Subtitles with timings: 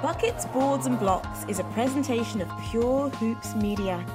[0.00, 4.06] Buckets, Boards and Blocks is a presentation of Pure Hoops Media.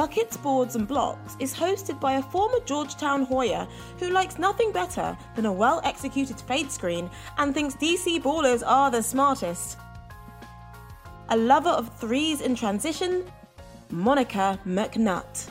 [0.00, 5.14] Buckets, Boards and Blocks is hosted by a former Georgetown Hoya who likes nothing better
[5.36, 9.76] than a well executed fade screen and thinks DC ballers are the smartest.
[11.28, 13.30] A lover of threes in transition,
[13.90, 15.50] Monica McNutt.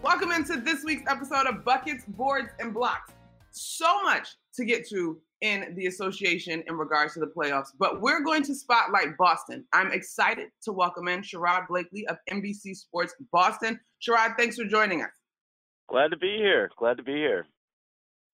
[0.00, 3.10] Welcome into this week's episode of Buckets, Boards, and Blocks.
[3.50, 8.22] So much to get to in the association in regards to the playoffs, but we're
[8.22, 9.64] going to spotlight Boston.
[9.72, 13.78] I'm excited to welcome in Sherrod Blakely of NBC Sports Boston.
[14.00, 15.10] Sherrod, thanks for joining us.
[15.88, 16.70] Glad to be here.
[16.78, 17.46] Glad to be here.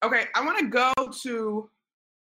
[0.05, 0.93] Okay, I want to go
[1.23, 1.71] to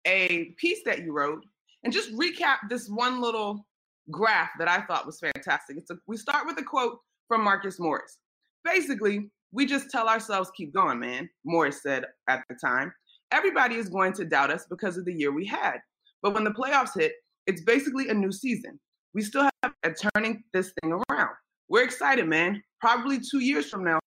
[0.06, 1.44] a piece that you wrote
[1.82, 3.66] and just recap this one little
[4.12, 5.78] graph that I thought was fantastic.
[5.78, 8.18] It's a, we start with a quote from Marcus Morris.
[8.64, 12.92] Basically, we just tell ourselves, keep going, man, Morris said at the time
[13.32, 15.78] everybody is going to doubt us because of the year we had.
[16.22, 17.12] But when the playoffs hit,
[17.46, 18.78] it's basically a new season.
[19.14, 21.30] We still have a turning this thing around.
[21.68, 22.62] We're excited, man.
[22.80, 23.98] Probably two years from now,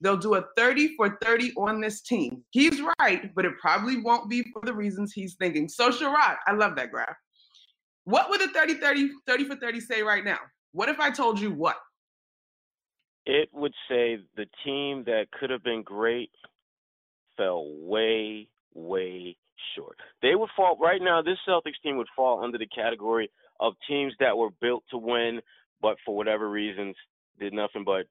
[0.00, 2.42] they'll do a 30 for 30 on this team.
[2.50, 5.68] He's right, but it probably won't be for the reasons he's thinking.
[5.68, 7.16] So, Sherrod, I love that graph.
[8.04, 10.38] What would a 30 30 30 for 30 say right now?
[10.72, 11.76] What if I told you what?
[13.26, 16.30] It would say the team that could have been great
[17.38, 19.36] fell way, way
[19.74, 19.96] short.
[20.20, 21.22] They would fall right now.
[21.22, 25.40] This Celtics team would fall under the category of teams that were built to win,
[25.80, 26.96] but for whatever reasons
[27.40, 28.06] did nothing but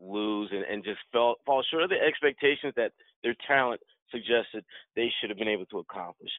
[0.00, 3.80] lose and, and just fell fall short of the expectations that their talent
[4.10, 6.30] suggested they should have been able to accomplish.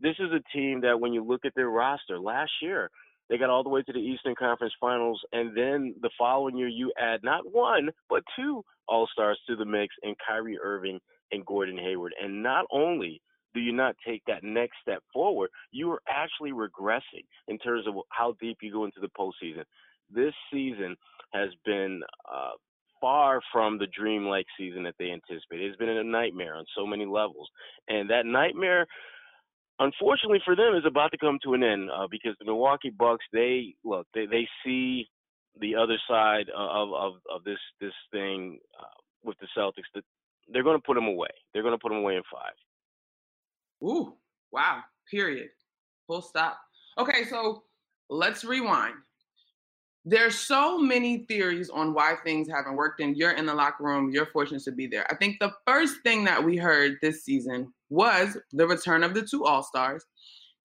[0.00, 2.90] This is a team that when you look at their roster last year,
[3.28, 6.68] they got all the way to the Eastern Conference Finals, and then the following year
[6.68, 11.00] you add not one but two All Stars to the mix, and Kyrie Irving
[11.32, 12.14] and Gordon Hayward.
[12.22, 13.20] And not only
[13.54, 17.94] do you not take that next step forward, you are actually regressing in terms of
[18.10, 19.64] how deep you go into the postseason.
[20.10, 20.96] This season
[21.32, 22.00] has been
[22.30, 22.52] uh,
[23.00, 25.68] far from the dreamlike season that they anticipated.
[25.68, 27.48] It's been a nightmare on so many levels,
[27.88, 28.86] and that nightmare,
[29.78, 33.24] unfortunately for them, is about to come to an end uh, because the Milwaukee Bucks
[33.32, 35.08] they look they they see
[35.60, 39.90] the other side of of of this this thing uh, with the Celtics.
[39.94, 40.02] The
[40.52, 41.28] they're going to put him away.
[41.52, 42.52] They're going to put him away in five.
[43.82, 44.14] Ooh,
[44.52, 44.80] wow.
[45.10, 45.48] Period.
[46.06, 46.58] Full stop.
[46.98, 47.64] Okay, so
[48.10, 48.94] let's rewind.
[50.04, 54.10] There's so many theories on why things haven't worked, and you're in the locker room.
[54.10, 55.06] You're fortunate to be there.
[55.10, 59.22] I think the first thing that we heard this season was the return of the
[59.22, 60.04] two All Stars.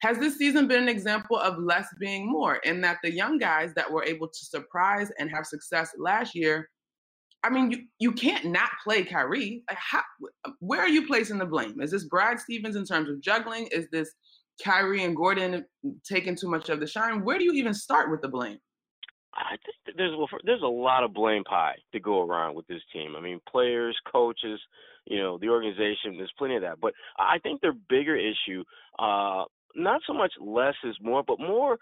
[0.02, 3.74] Has this season been an example of less being more, in that the young guys
[3.76, 6.70] that were able to surprise and have success last year
[7.44, 9.64] I mean, you, you can't not play Kyrie.
[9.70, 10.02] How,
[10.60, 11.82] where are you placing the blame?
[11.82, 13.68] Is this Brad Stevens in terms of juggling?
[13.72, 14.12] Is this
[14.64, 15.66] Kyrie and Gordon
[16.08, 17.24] taking too much of the shine?
[17.24, 18.60] Where do you even start with the blame?
[19.36, 23.16] I think there's there's a lot of blame pie to go around with this team.
[23.18, 24.60] I mean, players, coaches,
[25.06, 26.18] you know, the organization.
[26.18, 28.64] There's plenty of that, but I think their bigger issue,
[29.00, 29.46] uh,
[29.76, 31.80] not so much less is more, but more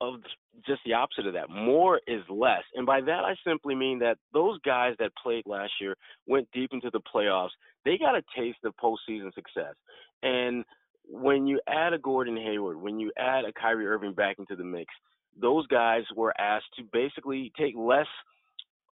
[0.00, 0.20] of
[0.66, 1.50] just the opposite of that.
[1.50, 2.62] More is less.
[2.74, 6.70] And by that, I simply mean that those guys that played last year went deep
[6.72, 7.50] into the playoffs.
[7.84, 9.74] They got a taste of postseason success.
[10.22, 10.64] And
[11.08, 14.64] when you add a Gordon Hayward, when you add a Kyrie Irving back into the
[14.64, 14.92] mix,
[15.40, 18.06] those guys were asked to basically take less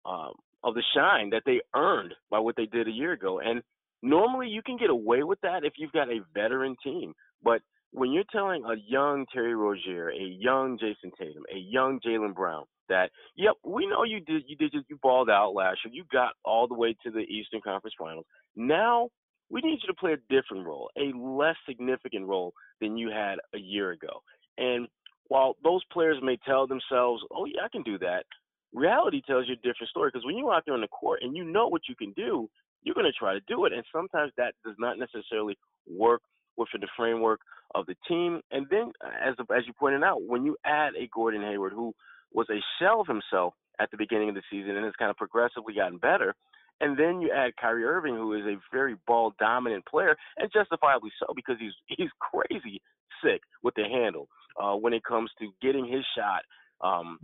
[0.05, 0.33] um,
[0.63, 3.41] of the shine that they earned by what they did a year ago.
[3.41, 3.63] And
[4.03, 7.15] normally you can get away with that if you've got a veteran team.
[7.43, 7.63] But
[7.95, 12.65] when you're telling a young Terry Rozier, a young Jayson Tatum, a young Jaylen Brown
[12.89, 15.95] that, yep, we know you did you did you balled out last year.
[15.95, 18.27] You got all the way to the Eastern Conference Finals.
[18.57, 19.11] Now
[19.49, 23.37] we need you to play a different role, a less significant role than you had
[23.55, 24.23] a year ago.
[24.59, 24.89] And
[25.29, 28.27] while those players may tell themselves, "Oh yeah, I can do that,"
[28.73, 30.11] reality tells you a different story.
[30.13, 32.51] Because when you're out there on the court and you know what you can do,
[32.83, 33.73] you're going to try to do it.
[33.73, 35.57] And sometimes that does not necessarily
[35.87, 36.23] work
[36.57, 37.41] within the framework
[37.75, 38.41] of the team.
[38.51, 38.93] And then,
[39.23, 41.95] as as you pointed out, when you add a Gordon Hayward who
[42.33, 45.17] was a shell of himself at the beginning of the season and has kind of
[45.17, 46.35] progressively gotten better,
[46.81, 51.11] and then you add Kyrie Irving, who is a very ball dominant player, and justifiably
[51.19, 52.81] so because he's he's crazy
[53.23, 54.29] sick with the handle
[54.61, 56.43] uh, when it comes to getting his shot,
[56.81, 57.19] um,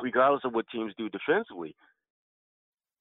[0.00, 1.74] regardless of what teams do defensively.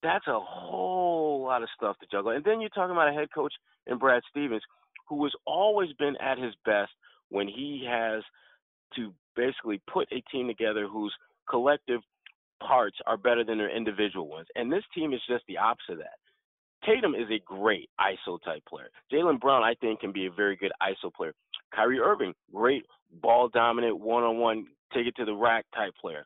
[0.04, 2.32] That's a whole lot of stuff to juggle.
[2.32, 3.54] And then you're talking about a head coach
[3.88, 4.62] in Brad Stevens
[5.07, 6.92] who has always been at his best
[7.30, 8.24] when he has
[8.95, 11.13] to basically put a team together whose
[11.50, 12.01] collective
[12.65, 14.48] parts are better than their individual ones.
[14.56, 16.19] And this team is just the opposite of that.
[16.86, 18.89] Tatum is a great ISO type player.
[19.12, 21.33] Jaylen Brown, I think, can be a very good ISO player.
[21.74, 22.86] Kyrie Irving, great
[23.21, 26.25] ball dominant, one on one, take it to the rack type player.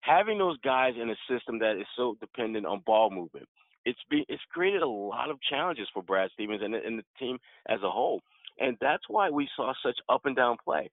[0.00, 3.48] Having those guys in a system that is so dependent on ball movement,
[3.88, 7.38] it's it's created a lot of challenges for Brad Stevens and, and the team
[7.68, 8.20] as a whole.
[8.60, 10.90] And that's why we saw such up and down play.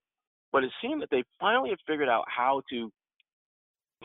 [0.52, 2.90] But it seemed that they finally have figured out how to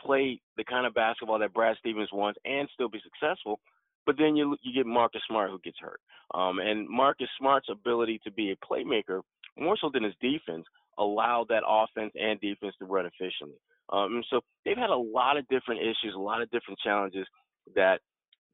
[0.00, 3.60] play the kind of basketball that Brad Stevens wants and still be successful.
[4.04, 6.00] But then you you get Marcus Smart who gets hurt,
[6.34, 9.20] um, and Marcus Smart's ability to be a playmaker
[9.58, 10.66] more so than his defense
[10.98, 13.58] allowed that offense and defense to run efficiently.
[13.90, 17.26] Um, so they've had a lot of different issues, a lot of different challenges
[17.74, 18.00] that,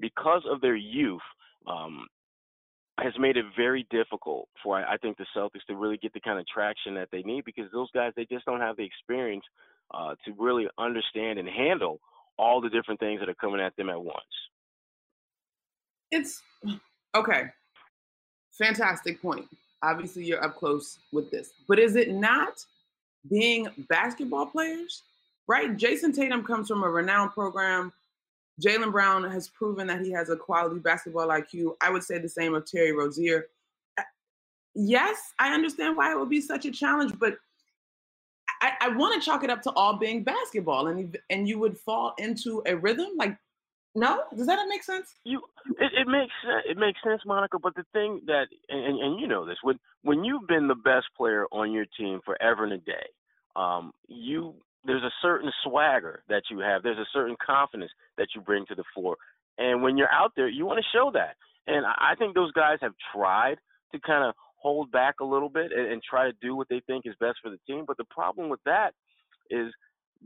[0.00, 1.22] because of their youth,
[1.66, 2.06] um,
[2.98, 6.38] has made it very difficult for I think the Celtics to really get the kind
[6.38, 9.44] of traction that they need because those guys they just don't have the experience
[9.94, 12.00] uh, to really understand and handle
[12.38, 14.18] all the different things that are coming at them at once.
[16.10, 16.42] It's
[17.14, 17.44] okay.
[18.52, 19.46] Fantastic point.
[19.82, 22.64] Obviously, you're up close with this, but is it not
[23.30, 25.02] being basketball players?
[25.46, 25.76] Right?
[25.76, 27.92] Jayson Tatum comes from a renowned program.
[28.60, 31.76] Jaylen Brown has proven that he has a quality basketball IQ.
[31.80, 33.46] I would say the same of Terry Rozier.
[33.98, 34.02] Uh,
[34.74, 37.38] yes, I understand why it would be such a challenge, but
[38.60, 41.78] I, I want to chalk it up to all being basketball, and and you would
[41.78, 43.10] fall into a rhythm.
[43.16, 43.36] Like,
[43.94, 45.14] no, does that make sense?
[45.24, 45.40] You,
[45.78, 46.32] it, it makes.
[46.68, 47.58] It makes sense, Monica.
[47.58, 51.06] But the thing that, and, and you know this, when when you've been the best
[51.16, 53.06] player on your team forever and a day,
[53.54, 54.54] um, you
[54.84, 56.82] there's a certain swagger that you have.
[56.82, 59.16] There's a certain confidence that you bring to the floor,
[59.58, 61.36] and when you're out there, you want to show that.
[61.66, 63.56] And I think those guys have tried
[63.92, 66.80] to kind of hold back a little bit and, and try to do what they
[66.86, 67.84] think is best for the team.
[67.86, 68.92] But the problem with that
[69.50, 69.72] is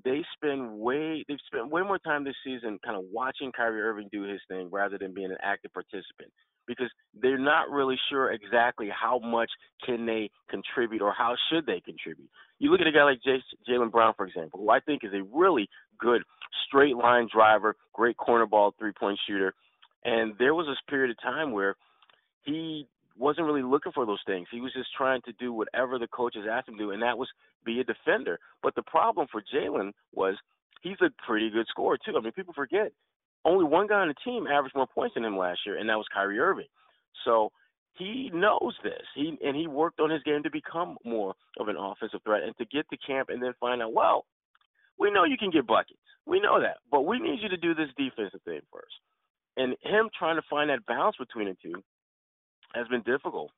[0.04, 4.09] they spend way they've spent way more time this season kind of watching Kyrie Irving
[4.11, 6.32] do his thing rather than being an active participant
[6.66, 6.90] because
[7.21, 9.50] they're not really sure exactly how much
[9.85, 12.28] can they contribute or how should they contribute.
[12.59, 13.21] You look at a guy like
[13.69, 16.23] Jaylen Brown, for example, who I think is a really good
[16.66, 19.54] straight line driver, great corner ball three point shooter,
[20.04, 21.76] and there was this period of time where
[22.45, 24.49] he wasn't really looking for those things.
[24.50, 27.19] He was just trying to do whatever the coaches asked him to do, and that
[27.19, 27.28] was
[27.64, 28.38] be a defender.
[28.62, 30.37] But the problem for Jaylen was
[30.83, 32.14] he's a pretty good scorer too.
[32.16, 32.92] I mean, people forget
[33.44, 35.96] only one guy on the team averaged more points than him last year, and that
[35.96, 36.66] was Kyrie Irving.
[37.25, 37.50] So
[37.94, 39.02] he knows this.
[39.14, 42.56] He and he worked on his game to become more of an offensive threat and
[42.58, 44.25] to get to camp and then find out, well,
[44.99, 45.99] we know you can get buckets.
[46.26, 46.78] We know that.
[46.90, 48.94] But we need you to do this defensive thing first.
[49.56, 51.82] And him trying to find that balance between the two
[52.75, 53.50] has been difficult.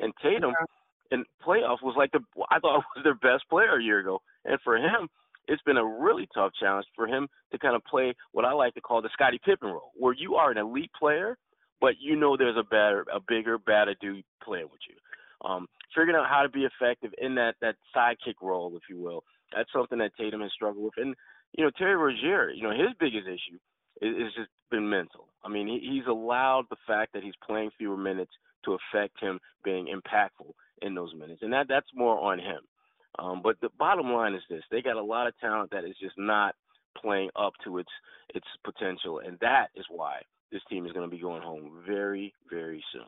[0.00, 1.18] And Tatum yeah.
[1.18, 4.20] in playoffs was like the I thought was their best player a year ago.
[4.44, 5.08] And for him,
[5.48, 8.74] it's been a really tough challenge for him to kind of play what I like
[8.74, 11.36] to call the Scottie Pippen role, where you are an elite player,
[11.80, 14.96] but you know there's a better, a bigger, badder dude playing with you.
[15.48, 19.22] Um, figuring out how to be effective in that that sidekick role, if you will.
[19.54, 20.94] That's something that Tatum has struggled with.
[20.96, 21.14] And
[21.56, 23.58] you know, Terry Rozier, you know, his biggest issue
[24.00, 25.28] is, is just been mental.
[25.44, 28.32] I mean, he, he's allowed the fact that he's playing fewer minutes
[28.64, 32.60] to affect him being impactful in those minutes, and that that's more on him.
[33.18, 35.96] Um, but the bottom line is this: they got a lot of talent that is
[36.00, 36.54] just not
[37.00, 37.90] playing up to its
[38.34, 40.20] its potential, and that is why
[40.52, 43.02] this team is going to be going home very, very soon.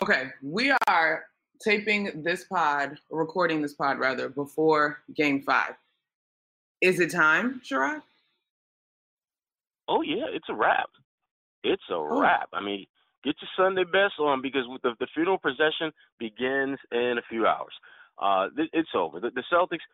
[0.00, 1.24] Okay, we are
[1.62, 5.74] taping this pod, recording this pod rather, before Game Five.
[6.80, 8.02] Is it time, Sherrod?
[9.88, 10.88] Oh yeah, it's a wrap.
[11.64, 12.20] It's a oh.
[12.20, 12.48] wrap.
[12.52, 12.86] I mean,
[13.24, 17.72] get your Sunday best on because the, the funeral procession begins in a few hours.
[18.18, 19.20] Uh, it's over.
[19.20, 19.84] The, the, Celtics,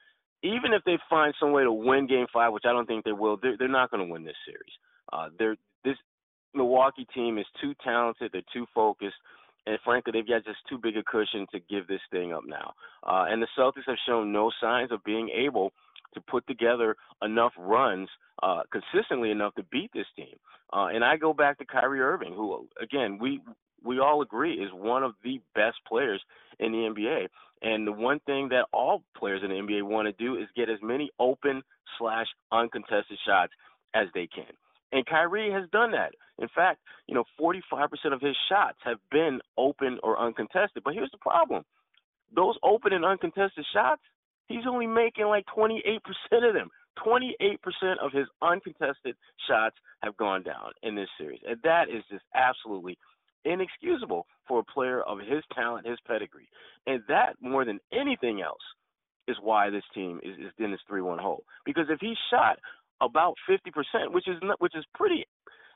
[0.42, 3.12] even if they find some way to win Game Five, which I don't think they
[3.12, 4.72] will, they're, they're not going to win this series.
[5.12, 5.96] Uh, they're this
[6.54, 8.30] Milwaukee team is too talented.
[8.32, 9.16] They're too focused.
[9.66, 12.72] And frankly, they've got just too big a cushion to give this thing up now.
[13.06, 15.72] Uh, and the Celtics have shown no signs of being able
[16.14, 18.08] to put together enough runs
[18.42, 20.36] uh, consistently enough to beat this team.
[20.72, 23.40] Uh, and I go back to Kyrie Irving, who again we
[23.84, 26.22] we all agree is one of the best players
[26.58, 27.28] in the NBA.
[27.62, 30.68] And the one thing that all players in the NBA want to do is get
[30.68, 31.62] as many open
[31.98, 33.52] slash uncontested shots
[33.94, 34.52] as they can.
[34.92, 36.12] And Kyrie has done that.
[36.38, 40.82] In fact, you know, 45% of his shots have been open or uncontested.
[40.84, 41.64] But here's the problem
[42.34, 44.02] those open and uncontested shots,
[44.46, 45.98] he's only making like 28%
[46.46, 46.70] of them.
[47.04, 47.58] 28%
[48.02, 49.14] of his uncontested
[49.48, 51.40] shots have gone down in this series.
[51.46, 52.98] And that is just absolutely
[53.44, 56.48] inexcusable for a player of his talent, his pedigree.
[56.86, 58.62] And that, more than anything else,
[59.26, 61.44] is why this team is, is in this 3 1 hole.
[61.64, 62.58] Because if he shot
[63.00, 65.26] about 50%, which is which is pretty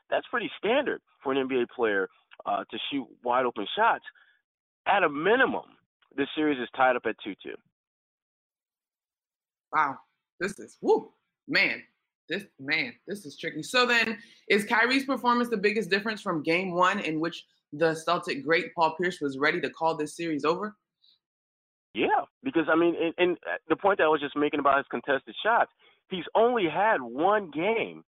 [0.09, 2.07] that's pretty standard for an NBA player
[2.45, 4.03] uh, to shoot wide open shots.
[4.85, 5.77] At a minimum,
[6.15, 7.35] this series is tied up at 2-2.
[9.71, 9.97] Wow,
[10.39, 11.11] this is woo
[11.47, 11.83] man.
[12.33, 13.63] This man, this is tricky.
[13.63, 14.17] So then,
[14.49, 18.95] is Kyrie's performance the biggest difference from Game One, in which the Celtic great Paul
[18.99, 20.75] Pierce was ready to call this series over?
[21.93, 23.37] Yeah, because I mean, and, and
[23.69, 25.71] the point that I was just making about his contested shots,
[26.09, 28.03] He's only had one game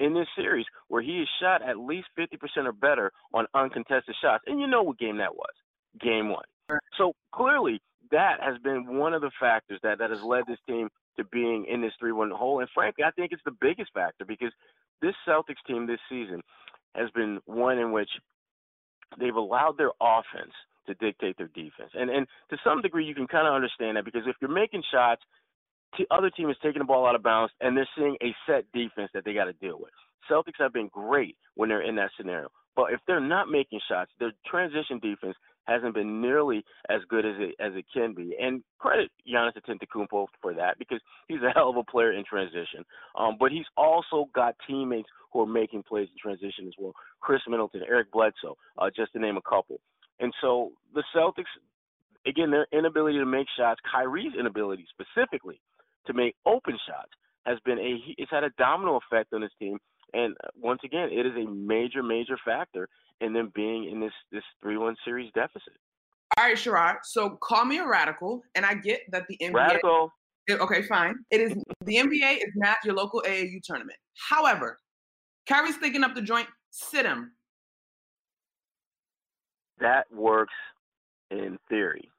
[0.00, 4.44] in this series where he has shot at least 50% or better on uncontested shots.
[4.46, 5.52] And you know what game that was?
[6.00, 6.44] Game one.
[6.98, 10.88] So clearly, that has been one of the factors that, that has led this team
[11.16, 12.60] to being in this 3 1 hole.
[12.60, 14.52] And frankly, I think it's the biggest factor because
[15.02, 16.40] this Celtics team this season
[16.94, 18.10] has been one in which
[19.18, 20.52] they've allowed their offense
[20.86, 21.90] to dictate their defense.
[21.94, 24.82] And and to some degree you can kind of understand that because if you're making
[24.92, 25.22] shots
[25.96, 28.64] t- other team is taking the ball out of bounds and they're seeing a set
[28.72, 29.92] defense that they got to deal with.
[30.30, 34.10] Celtics have been great when they're in that scenario, but if they're not making shots,
[34.18, 38.36] their transition defense hasn't been nearly as good as it as it can be.
[38.40, 42.84] And credit Giannis Antetokounmpo for that because he's a hell of a player in transition.
[43.18, 46.92] Um, but he's also got teammates who are making plays in transition as well.
[47.20, 49.80] Khris Middleton, Eric Bledsoe, uh, just to name a couple.
[50.20, 51.50] And so the Celtics,
[52.26, 55.60] again, their inability to make shots, Kyrie's inability specifically
[56.06, 57.10] to make open shots
[57.44, 59.78] has been a it's had a domino effect on this team.
[60.14, 62.88] And uh, once again, it is a major, major factor
[63.20, 65.74] in them being in this this three one series deficit.
[66.38, 66.96] All right, Sherrod.
[67.02, 69.54] So call me a radical, and I get that the NBA.
[69.54, 70.10] Radical.
[70.48, 71.16] Okay, fine.
[71.30, 71.52] It is
[71.84, 73.98] the NBA is not your local AAU tournament.
[74.30, 74.78] However,
[75.48, 76.48] Kyrie's thinking up the joint.
[76.70, 77.32] Sit him.
[79.80, 80.54] That works
[81.30, 82.10] in theory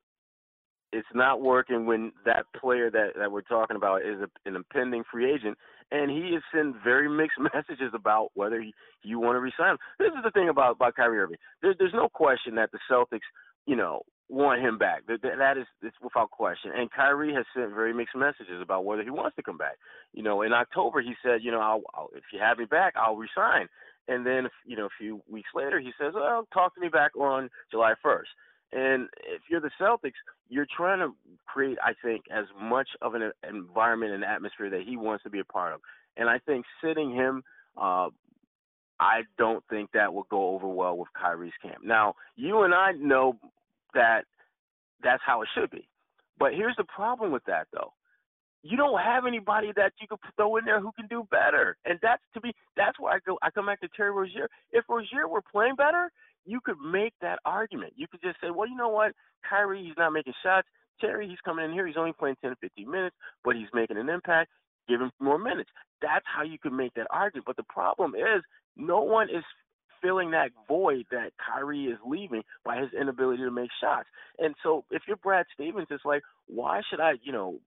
[0.96, 5.04] it's not working when that player that, that we're talking about is a, an impending
[5.12, 5.58] free agent,
[5.92, 8.74] and he is sending very mixed messages about whether he,
[9.04, 9.78] you want to resign.
[10.00, 11.38] This is the thing about about Kyrie Irving.
[11.62, 13.26] There's there's no question that the Celtics,
[13.66, 15.04] you know, want him back.
[15.08, 16.72] That, that is it's without question.
[16.76, 19.78] And Kyrie has sent very mixed messages about whether he wants to come back.
[20.14, 22.94] You know, in October he said, you know, I'll, I'll, if you have me back,
[22.96, 23.68] I'll resign.
[24.08, 27.16] And then, you know, a few weeks later he says, well, talk to me back
[27.16, 28.30] on July 1st.
[28.72, 30.14] And if you're the Celtics,
[30.50, 34.98] you're trying to create, I think, as much of an environment and atmosphere that he
[34.98, 35.82] wants to be a part of.
[36.18, 37.44] And I think sitting him,
[37.78, 38.10] uh,
[39.00, 41.84] I don't think that will go over well with Kyrie's camp.
[41.84, 43.38] Now, you and I know
[43.94, 44.26] that
[45.04, 45.88] that's how it should be.
[46.38, 47.94] But here's the problem with that, though.
[48.66, 52.00] You don't have anybody that you could throw in there who can do better, and
[52.02, 52.52] that's to be.
[52.76, 53.38] That's why I go.
[53.44, 54.50] I come back to Terry Rozier.
[54.72, 56.10] If Rozier were playing better,
[56.46, 57.94] you could make that argument.
[57.96, 59.12] You could just say, well, you know what?
[59.48, 60.68] Kyrie, he's not making shots.
[61.00, 61.86] Terry, he's coming in here.
[61.86, 64.50] He's only playing 10 to 15 minutes, but he's making an impact.
[64.90, 65.70] Give him more minutes.
[66.02, 67.46] That's how you could make that argument.
[67.46, 68.42] But the problem is,
[68.76, 69.44] no one is
[70.02, 74.10] filling that void that Kyrie is leaving by his inability to make shots.
[74.40, 77.60] And so, if you're Brad Stevens, it's like, why should I, you know,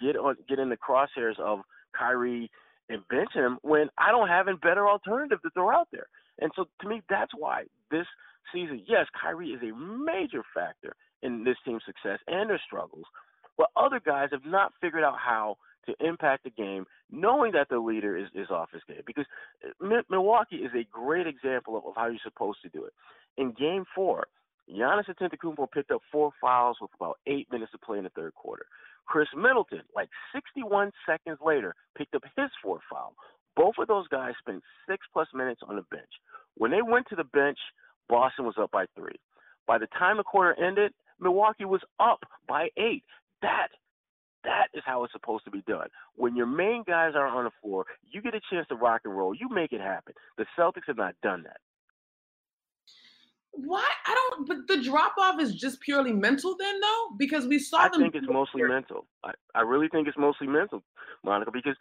[0.00, 1.60] get on get in the crosshairs of
[1.96, 2.50] Kyrie
[2.88, 6.06] and bench him when I don't have a better alternative to throw out there?
[6.40, 8.06] And so to me, that's why this
[8.52, 13.04] season, yes, Kyrie is a major factor in this team's success and their struggles.
[13.56, 17.78] But other guys have not figured out how to impact the game, knowing that the
[17.78, 19.02] leader is, is off his game.
[19.06, 19.26] Because
[19.64, 22.92] uh, Milwaukee is a great example of, of how you're supposed to do it.
[23.36, 24.26] In game four,
[24.70, 28.34] Giannis Antetokounmpo picked up four fouls with about eight minutes to play in the third
[28.34, 28.66] quarter.
[29.06, 33.14] Khris Middleton, like 61 seconds later, picked up his fourth foul.
[33.56, 36.10] Both of those guys spent six plus minutes on the bench.
[36.56, 37.58] When they went to the bench,
[38.08, 39.16] Boston was up by three.
[39.66, 43.04] By the time the quarter ended, Milwaukee was up by eight.
[43.42, 43.68] That
[44.44, 45.86] that is how it's supposed to be done.
[46.16, 49.16] When your main guys are on the floor, you get a chance to rock and
[49.16, 49.34] roll.
[49.34, 50.14] You make it happen.
[50.36, 51.58] The Celtics have not done that.
[53.52, 53.86] Why?
[54.06, 54.48] I don't.
[54.48, 58.00] But the drop off is just purely mental, then, though, because we saw I them.
[58.00, 59.06] I think it's mostly mental.
[59.22, 60.82] I, I really think it's mostly mental,
[61.22, 61.76] Monica, because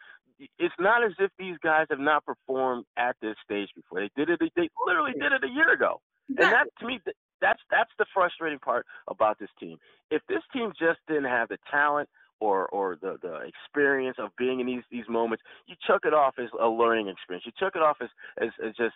[0.59, 4.01] it's not as if these guys have not performed at this stage before.
[4.01, 4.39] They did it.
[4.39, 6.43] They they literally did it a year ago, exactly.
[6.43, 6.99] and that to me,
[7.41, 9.77] that's that's the frustrating part about this team.
[10.09, 12.09] If this team just didn't have the talent
[12.39, 16.35] or or the the experience of being in these these moments, you chuck it off
[16.37, 17.45] as a learning experience.
[17.45, 18.09] You chuck it off as
[18.41, 18.95] as, as just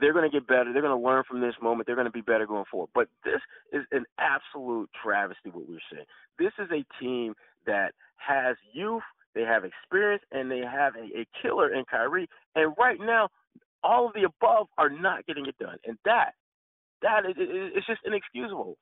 [0.00, 0.72] they're going to get better.
[0.72, 1.86] They're going to learn from this moment.
[1.86, 2.90] They're going to be better going forward.
[2.94, 3.40] But this
[3.72, 5.50] is an absolute travesty.
[5.50, 6.06] What we're saying.
[6.38, 7.34] This is a team
[7.66, 9.02] that has youth,
[9.34, 12.28] they have experience, and they have a, a killer in Kyrie.
[12.54, 13.28] And right now,
[13.82, 15.76] all of the above are not getting it done.
[15.86, 16.34] And that
[17.02, 18.76] that is it's just inexcusable.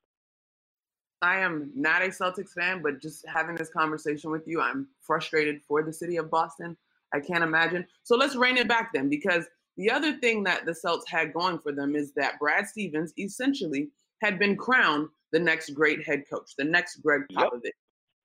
[1.20, 5.62] I am not a Celtics fan, but just having this conversation with you, I'm frustrated
[5.66, 6.76] for the city of Boston.
[7.12, 7.86] I can't imagine.
[8.02, 11.58] So let's rein it back then, because the other thing that the Celts had going
[11.58, 13.88] for them is that Brad Stevens essentially
[14.22, 17.60] had been crowned the next great head coach, the next Gregg Popovich.
[17.64, 17.72] Yep.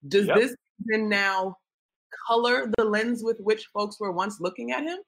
[0.08, 0.38] Does yep.
[0.38, 1.58] this then now
[2.28, 5.00] color the lens with which folks were once looking at him?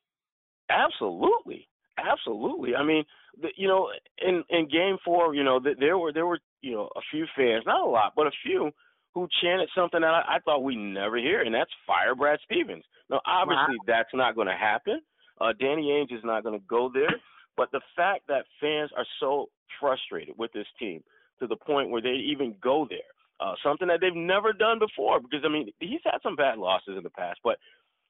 [0.69, 1.67] Absolutely,
[1.98, 2.75] absolutely.
[2.75, 3.03] I mean,
[3.41, 3.89] the, you know,
[4.25, 7.25] in in Game Four, you know, the, there were there were you know a few
[7.36, 8.71] fans, not a lot, but a few
[9.13, 12.83] who chanted something that I, I thought we never hear, and that's fire Brad Stevens.
[13.10, 13.86] Now, obviously, wow.
[13.88, 15.01] that's not going to happen.
[15.41, 17.15] Uh, Danny Ainge is not going to go there,
[17.58, 19.47] but the fact that fans are so
[19.80, 21.04] frustrated with this team
[21.39, 22.99] to the point where they even go there,
[23.39, 25.19] uh, something that they've never done before.
[25.19, 27.58] Because I mean, he's had some bad losses in the past, but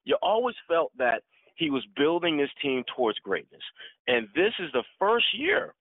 [0.03, 1.23] you always felt that
[1.55, 3.61] he was building this team towards greatness.
[4.07, 5.73] And this is the first year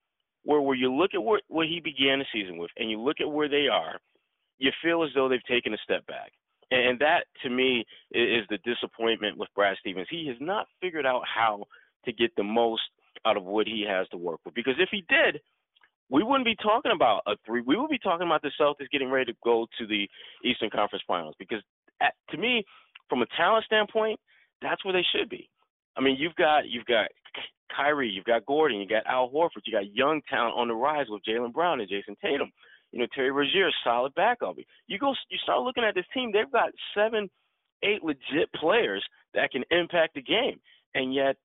[0.45, 3.21] where, where you look at what, what he began the season with and you look
[3.21, 3.99] at where they are,
[4.59, 6.33] you feel as though they've taken a step back.
[6.71, 10.07] And that, to me, is the disappointment with Brad Stevens.
[10.11, 11.65] He has not figured out how
[12.05, 12.83] to get the most
[13.27, 14.55] out of what he has to work with.
[14.55, 15.41] Because if he did,
[16.11, 17.63] we wouldn't be talking about a three.
[17.67, 20.09] We would be talking about the Celtics getting ready to go to the
[20.45, 21.35] Eastern Conference Finals.
[21.39, 21.63] Because
[22.01, 22.65] at, to me,
[23.09, 24.19] from a talent standpoint,
[24.63, 25.49] that's where they should be.
[25.97, 27.09] I mean, you've got you've got
[27.75, 31.07] Kyrie, you've got Gordon, you got Al Horford, you got young talent on the rise
[31.09, 32.51] with Jaylen Brown and Jayson Tatum.
[32.93, 34.57] You know, Terry Rozier, solid backup.
[34.87, 36.33] You go, you start looking at this team.
[36.33, 37.31] They've got seven,
[37.83, 40.59] eight legit players that can impact the game,
[40.95, 41.37] and yet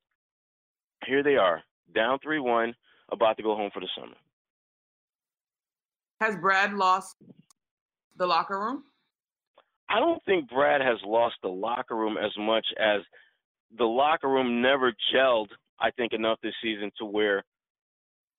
[1.05, 1.61] here they are,
[1.93, 2.73] down three-one,
[3.11, 4.15] about to go home for the summer.
[6.21, 7.15] Has Brad lost
[8.17, 8.83] the locker room?
[9.87, 13.01] I don't think Brad has lost the locker room as much as
[13.77, 17.43] the locker room never gelled, I think, enough this season to where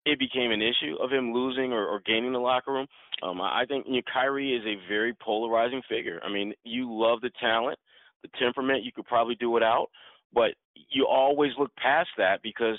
[0.06, 2.86] it became an issue of him losing or, or gaining the locker room.
[3.22, 6.20] Um, I think you know, Kyrie is a very polarizing figure.
[6.24, 7.78] I mean, you love the talent,
[8.22, 8.84] the temperament.
[8.84, 9.88] You could probably do without,
[10.32, 10.52] but
[10.90, 12.78] you always look past that because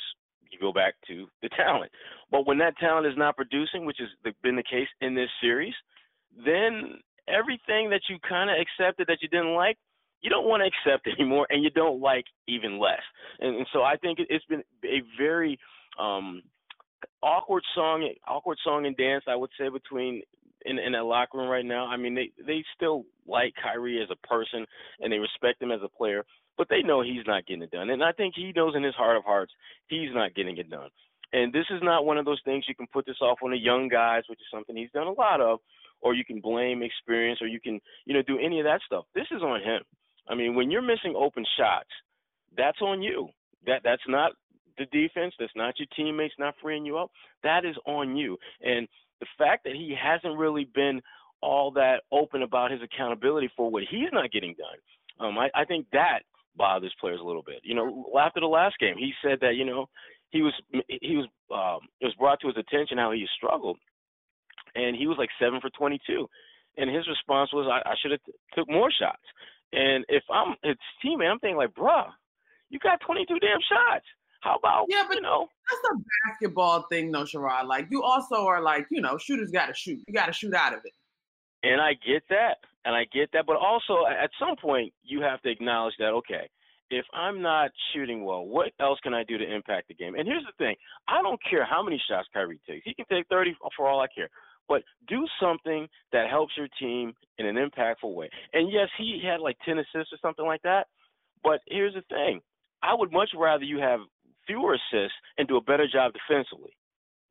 [0.49, 1.91] you go back to the talent.
[2.31, 5.73] But when that talent is not producing, which has been the case in this series,
[6.45, 9.77] then everything that you kind of accepted that you didn't like
[10.21, 13.03] you don't want to accept anymore, and you don't like even less.
[13.39, 15.59] And, and so I think it's been a very
[15.99, 16.41] um,
[17.21, 19.23] awkward song, awkward song and dance.
[19.27, 20.21] I would say between
[20.65, 21.87] in in that locker room right now.
[21.87, 24.65] I mean, they they still like Kyrie as a person,
[24.99, 26.23] and they respect him as a player,
[26.57, 27.89] but they know he's not getting it done.
[27.89, 29.53] And I think he knows in his heart of hearts
[29.87, 30.89] he's not getting it done.
[31.33, 33.57] And this is not one of those things you can put this off on the
[33.57, 35.59] young guys, which is something he's done a lot of,
[36.01, 39.05] or you can blame experience, or you can you know do any of that stuff.
[39.15, 39.81] This is on him.
[40.29, 41.89] I mean, when you're missing open shots,
[42.55, 43.29] that's on you.
[43.65, 44.31] That that's not
[44.77, 45.33] the defense.
[45.39, 47.11] That's not your teammates not freeing you up.
[47.43, 48.37] That is on you.
[48.61, 48.87] And
[49.19, 51.01] the fact that he hasn't really been
[51.41, 55.65] all that open about his accountability for what he's not getting done, um, I, I
[55.65, 56.19] think that
[56.55, 57.61] bothers players a little bit.
[57.63, 59.87] You know, after the last game, he said that you know
[60.31, 63.77] he was he was um, it was brought to his attention how he struggled,
[64.75, 66.27] and he was like seven for 22,
[66.77, 69.23] and his response was I, I should have t- took more shots.
[69.73, 72.07] And if I'm his teammate, I'm thinking like, bruh,
[72.69, 74.05] you got 22 damn shots.
[74.41, 75.97] How about yeah, but you know that's a
[76.27, 77.67] basketball thing, though, Sherrod.
[77.67, 79.99] Like you also are like, you know, shooters got to shoot.
[80.07, 80.93] You got to shoot out of it.
[81.63, 82.57] And I get that.
[82.85, 83.45] and I get that.
[83.45, 86.49] But also, at some point, you have to acknowledge that okay,
[86.89, 90.15] if I'm not shooting well, what else can I do to impact the game?
[90.15, 90.75] And here's the thing:
[91.07, 92.85] I don't care how many shots Kyrie takes.
[92.85, 94.29] He can take 30 for all I care.
[94.69, 98.29] But do something that helps your team in an impactful way.
[98.53, 100.87] And yes, he had like 10 assists or something like that.
[101.43, 102.41] But here's the thing:
[102.81, 103.99] I would much rather you have
[104.47, 106.75] fewer assists and do a better job defensively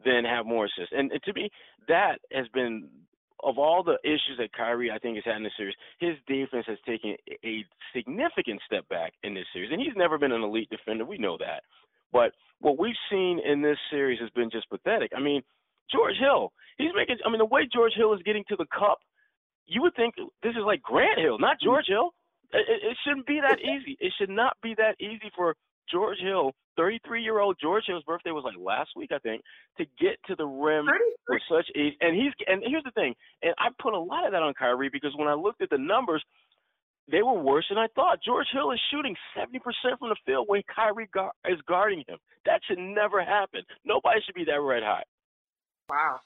[0.04, 0.92] than have more assists.
[0.96, 1.50] And, and to me,
[1.88, 2.88] that has been
[3.44, 6.64] of all the issues that Kyrie I think has had in this series, his defense
[6.66, 9.70] has taken a significant step back in this series.
[9.72, 11.04] And he's never been an elite defender.
[11.04, 11.62] We know that.
[12.12, 15.12] But what we've seen in this series has been just pathetic.
[15.14, 15.42] I mean,
[15.92, 18.98] George Hill, he's making I mean the way George Hill is getting to the cup,
[19.66, 22.10] you would think this is like Grant Hill, not George Hill.
[22.52, 23.96] It, it shouldn't be that easy.
[24.00, 25.54] It should not be that easy for
[25.90, 29.42] George Hill 33 year old George Hill's birthday was like last week, I think,
[29.78, 30.86] to get to the rim
[31.28, 31.94] with such ease.
[32.00, 34.90] And he's and here's the thing, and I put a lot of that on Kyrie
[34.92, 36.22] because when I looked at the numbers,
[37.10, 38.18] they were worse than I thought.
[38.24, 39.60] George Hill is shooting 70%
[39.98, 42.18] from the field when Kyrie gar- is guarding him.
[42.44, 43.62] That should never happen.
[43.84, 45.04] Nobody should be that red hot.
[45.88, 46.18] Wow.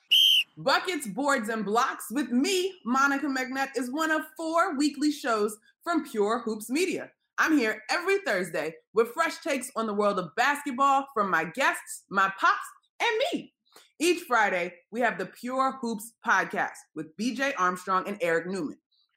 [0.57, 6.09] Buckets, Boards, and Blocks with me, Monica McNutt, is one of four weekly shows from
[6.09, 7.11] Pure Hoops Media.
[7.41, 12.05] I'm here every Thursday with fresh takes on the world of basketball from my guests,
[12.11, 12.61] my pops,
[13.01, 13.55] and me.
[13.99, 18.77] Each Friday, we have the Pure Hoops podcast with BJ Armstrong and Eric Newman.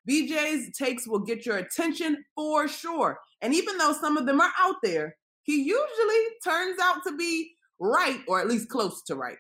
[0.10, 3.20] BJ's takes will get your attention for sure.
[3.42, 7.52] And even though some of them are out there, he usually turns out to be
[7.78, 9.38] right or at least close to right.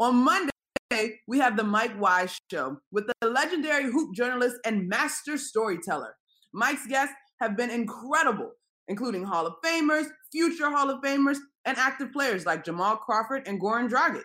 [0.00, 5.38] On Monday, we have the Mike Wise Show with the legendary hoop journalist and master
[5.38, 6.16] storyteller.
[6.52, 7.12] Mike's guest
[7.44, 8.52] have been incredible,
[8.88, 13.60] including Hall of Famers, future Hall of Famers, and active players like Jamal Crawford and
[13.60, 14.24] Goran Dragic.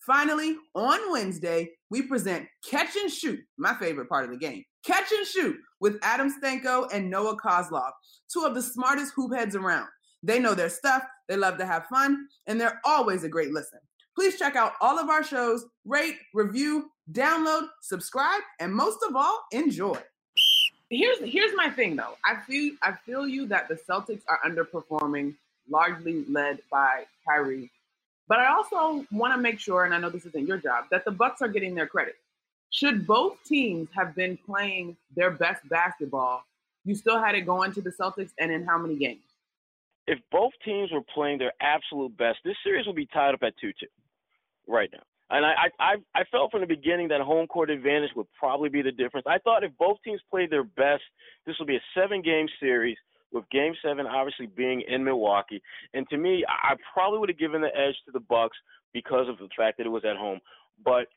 [0.00, 4.64] Finally, on Wednesday, we present Catch and Shoot, my favorite part of the game.
[4.84, 7.90] Catch and Shoot with Adam Stanko and Noah Kozlov,
[8.32, 9.88] two of the smartest hoop heads around.
[10.22, 13.78] They know their stuff, they love to have fun, and they're always a great listen.
[14.16, 19.40] Please check out all of our shows, rate, review, download, subscribe, and most of all,
[19.52, 19.98] enjoy.
[20.90, 22.16] Here's here's my thing though.
[22.24, 25.34] I feel I feel you that the Celtics are underperforming,
[25.68, 27.70] largely led by Kyrie.
[28.28, 31.04] But I also want to make sure, and I know this isn't your job, that
[31.04, 32.16] the Bucks are getting their credit.
[32.70, 36.44] Should both teams have been playing their best basketball,
[36.84, 39.22] you still had it going to the Celtics, and in how many games?
[40.08, 43.54] If both teams were playing their absolute best, this series would be tied up at
[43.60, 43.86] two-two
[44.68, 45.02] right now.
[45.28, 48.82] And I, I, I felt from the beginning that home court advantage would probably be
[48.82, 49.26] the difference.
[49.28, 51.02] I thought if both teams played their best,
[51.46, 52.96] this would be a seven-game series
[53.32, 55.60] with Game Seven obviously being in Milwaukee.
[55.94, 58.56] And to me, I probably would have given the edge to the Bucks
[58.92, 60.38] because of the fact that it was at home.
[60.84, 61.08] But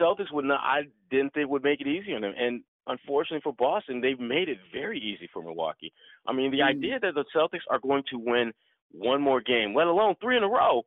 [0.00, 0.60] Celtics would not.
[0.60, 2.34] I didn't think would make it easy on them.
[2.38, 5.92] And unfortunately for Boston, they've made it very easy for Milwaukee.
[6.26, 6.70] I mean, the mm.
[6.70, 8.52] idea that the Celtics are going to win
[8.92, 10.82] one more game, let alone three in a row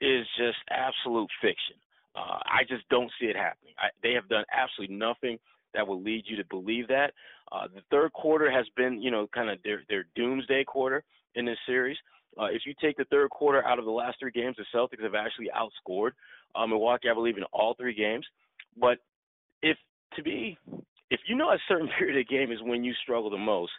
[0.00, 1.76] is just absolute fiction.
[2.14, 3.74] Uh, I just don't see it happening.
[3.78, 5.38] I, they have done absolutely nothing
[5.74, 7.12] that will lead you to believe that.
[7.52, 11.44] Uh, the third quarter has been, you know, kind of their their doomsday quarter in
[11.44, 11.96] this series.
[12.38, 15.02] Uh, if you take the third quarter out of the last three games, the Celtics
[15.02, 16.12] have actually outscored
[16.54, 18.26] uh, Milwaukee, I believe, in all three games.
[18.78, 18.98] But
[19.62, 19.76] if
[20.16, 20.56] to be,
[21.10, 23.72] if you know a certain period of game is when you struggle the most,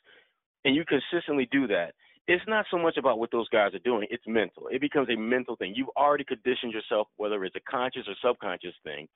[0.63, 1.93] and you consistently do that,
[2.27, 4.67] it's not so much about what those guys are doing, it's mental.
[4.67, 5.73] It becomes a mental thing.
[5.75, 9.07] You've already conditioned yourself, whether it's a conscious or subconscious thing,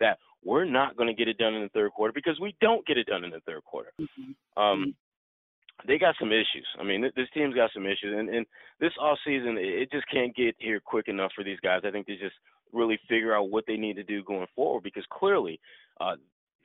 [0.00, 2.86] that we're not going to get it done in the third quarter because we don't
[2.86, 3.92] get it done in the third quarter.
[4.00, 4.62] Mm-hmm.
[4.62, 4.94] Um,
[5.86, 6.66] they got some issues.
[6.78, 8.46] I mean, this team's got some issues, and, and
[8.80, 11.80] this off season, it just can't get here quick enough for these guys.
[11.84, 12.36] I think they just
[12.72, 15.60] really figure out what they need to do going forward because clearly,
[16.00, 16.14] uh,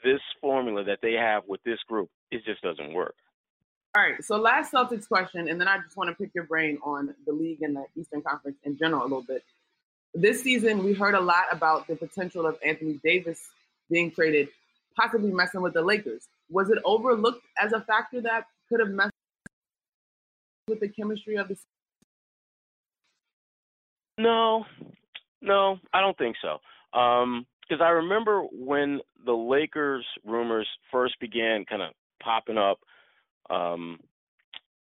[0.04, 3.16] this formula that they have with this group, it just doesn't work.
[3.96, 4.24] All right.
[4.24, 7.34] So last Celtics question, and then I just want to pick your brain on the
[7.34, 9.44] league and the Eastern Conference in general a little bit.
[10.14, 13.50] This season, we heard a lot about the potential of Anthony Davis
[13.90, 14.50] being traded,
[14.96, 16.28] possibly messing with the Lakers.
[16.50, 19.12] Was it overlooked as a factor that could have messed
[20.68, 21.58] with the chemistry of the?
[24.20, 24.66] No,
[25.42, 26.60] no, I don't think so.
[27.00, 32.80] Um, because I remember when the Lakers rumors first began kind of popping up
[33.50, 34.00] um,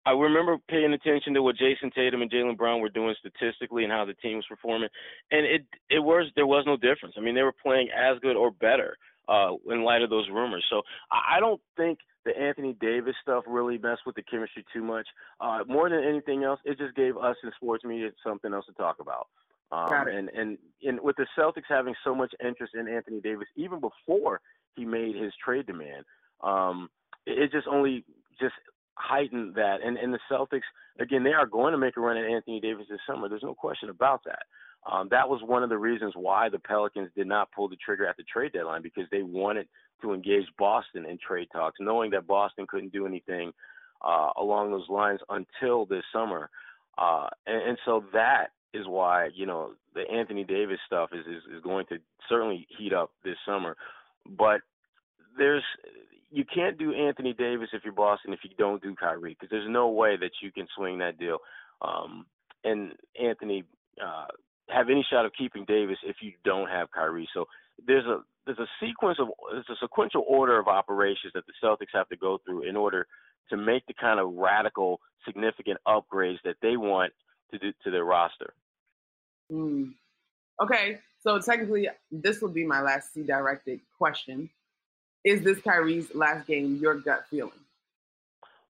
[0.06, 3.92] I remember paying attention to what Jayson Tatum and Jaylen Brown were doing statistically and
[3.92, 4.90] how the team was performing,
[5.32, 7.16] and it it was there was no difference.
[7.18, 10.66] I mean, they were playing as good or better uh, in light of those rumors.
[10.70, 15.08] So I don't think the Anthony Davis stuff really messed with the chemistry too much.
[15.40, 18.74] Uh, more than anything else, it just gave us in sports media something else to
[18.74, 19.28] talk about.
[19.72, 23.80] Um, and, and and with the Celtics having so much interest in Anthony Davis even
[23.80, 24.42] before
[24.76, 26.06] he made his trade demand,
[26.42, 26.90] um,
[27.28, 28.04] it just only
[28.40, 28.56] just
[28.96, 29.78] heightened that.
[29.84, 30.62] And and the Celtics
[31.00, 33.30] again, they are going to make a run at Anthony Davis this summer.
[33.30, 34.44] There's no question about that.
[34.90, 38.06] Um, that was one of the reasons why the Pelicans did not pull the trigger
[38.06, 39.68] at the trade deadline because they wanted
[40.02, 43.52] to engage Boston in trade talks, knowing that Boston couldn't do anything
[44.02, 46.50] uh, along those lines until this summer.
[46.98, 51.44] Uh, and, and so that is why you know the Anthony Davis stuff is, is
[51.56, 51.98] is going to
[52.30, 53.76] certainly heat up this summer.
[54.38, 54.62] But
[55.38, 55.64] there's
[56.32, 59.70] you can't do Anthony Davis if you're Boston if you don't do Kyrie because there's
[59.70, 61.40] no way that you can swing that deal.
[61.82, 62.26] Um,
[62.64, 63.64] and Anthony
[64.04, 64.28] uh,
[64.70, 67.28] have any shot of keeping Davis if you don't have Kyrie.
[67.34, 67.46] So
[67.86, 71.94] there's a there's a sequence of there's a sequential order of operations that the Celtics
[71.94, 73.08] have to go through in order
[73.50, 77.12] to make the kind of radical, significant upgrades that they want
[77.52, 78.54] to do to their roster.
[79.52, 79.94] Mm.
[80.62, 84.50] Okay, so technically, this will be my last C directed question.
[85.24, 87.52] Is this Kyrie's last game your gut feeling?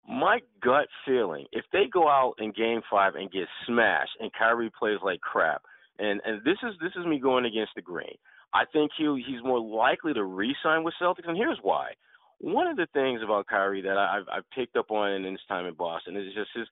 [0.07, 4.71] My gut feeling, if they go out in game five and get smashed and Kyrie
[4.77, 5.61] plays like crap,
[5.99, 8.15] and and this is this is me going against the grain.
[8.53, 11.91] I think he he's more likely to re-sign with Celtics, and here's why.
[12.39, 15.65] One of the things about Kyrie that I've I've picked up on in his time
[15.65, 16.67] in Boston is just his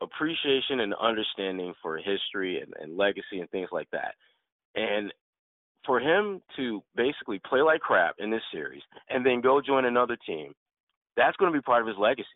[0.00, 4.14] appreciation and understanding for history and, and legacy and things like that.
[4.76, 5.12] And
[5.86, 10.16] for him to basically play like crap in this series and then go join another
[10.26, 10.52] team,
[11.16, 12.28] that's going to be part of his legacy.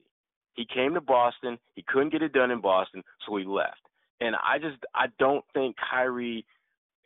[0.54, 3.80] He came to Boston, he couldn't get it done in Boston, so he left.
[4.20, 6.44] And I just I don't think Kyrie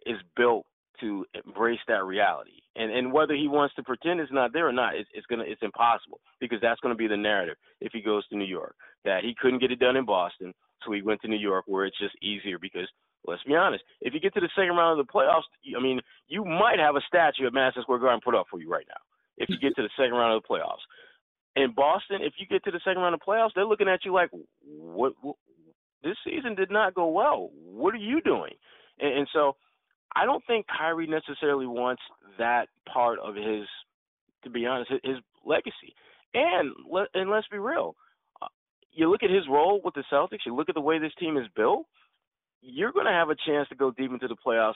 [0.07, 0.67] is built
[1.01, 2.61] to embrace that reality.
[2.77, 5.45] And and whether he wants to pretend it's not there or not, it's, it's gonna
[5.47, 9.23] it's impossible because that's gonna be the narrative if he goes to New York that
[9.23, 10.53] he couldn't get it done in Boston,
[10.85, 12.89] so he went to New York where it's just easier because
[13.27, 16.01] let's be honest, if you get to the second round of the playoffs, I mean
[16.29, 19.01] you might have a statue at Madison Square Garden put up for you right now
[19.37, 20.85] if you get to the second round of the playoffs.
[21.57, 24.05] In Boston, if you get to the second round of the playoffs, they're looking at
[24.05, 25.37] you like, what, what
[26.03, 27.51] this season did not go well.
[27.55, 28.53] What are you doing?
[29.01, 29.57] And, and so
[30.15, 32.03] I don't think Kyrie necessarily wants
[32.39, 33.67] that part of his,
[34.45, 35.95] to be honest, his legacy.
[36.35, 37.95] And let and let's be real,
[38.43, 38.47] uh,
[38.93, 40.45] you look at his role with the Celtics.
[40.45, 41.87] You look at the way this team is built.
[42.67, 44.75] You're going to have a chance to go deep into the playoffs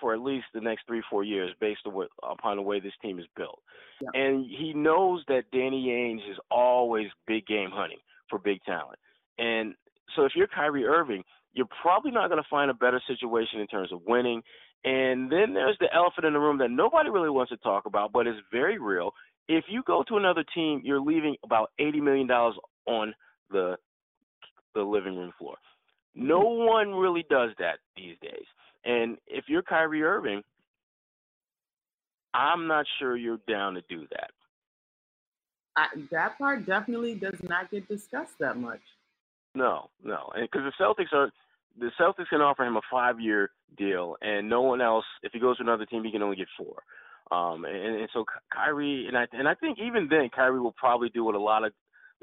[0.00, 2.92] for at least the next three, four years, based on what, upon the way this
[3.02, 3.60] team is built.
[4.00, 4.08] Yeah.
[4.14, 8.98] And he knows that Danny Ainge is always big game hunting for big talent.
[9.38, 9.74] And
[10.14, 13.66] so if you're Kyrie Irving, you're probably not going to find a better situation in
[13.66, 14.42] terms of winning.
[14.84, 18.12] And then there's the elephant in the room that nobody really wants to talk about,
[18.12, 19.12] but is very real.
[19.48, 23.14] If you go to another team, you're leaving about eighty million dollars on
[23.50, 23.76] the
[24.74, 25.56] the living room floor.
[26.14, 28.44] No one really does that these days.
[28.84, 30.42] And if you're Kyrie Irving,
[32.32, 34.30] I'm not sure you're down to do that.
[35.76, 38.80] I, that part definitely does not get discussed that much.
[39.54, 41.30] No, no, and because the Celtics are
[41.78, 45.04] the Celtics can offer him a five year deal, and no one else.
[45.22, 46.82] If he goes to another team, he can only get four.
[47.30, 51.08] Um, and, and so Kyrie, and I and I think even then, Kyrie will probably
[51.08, 51.72] do what a lot of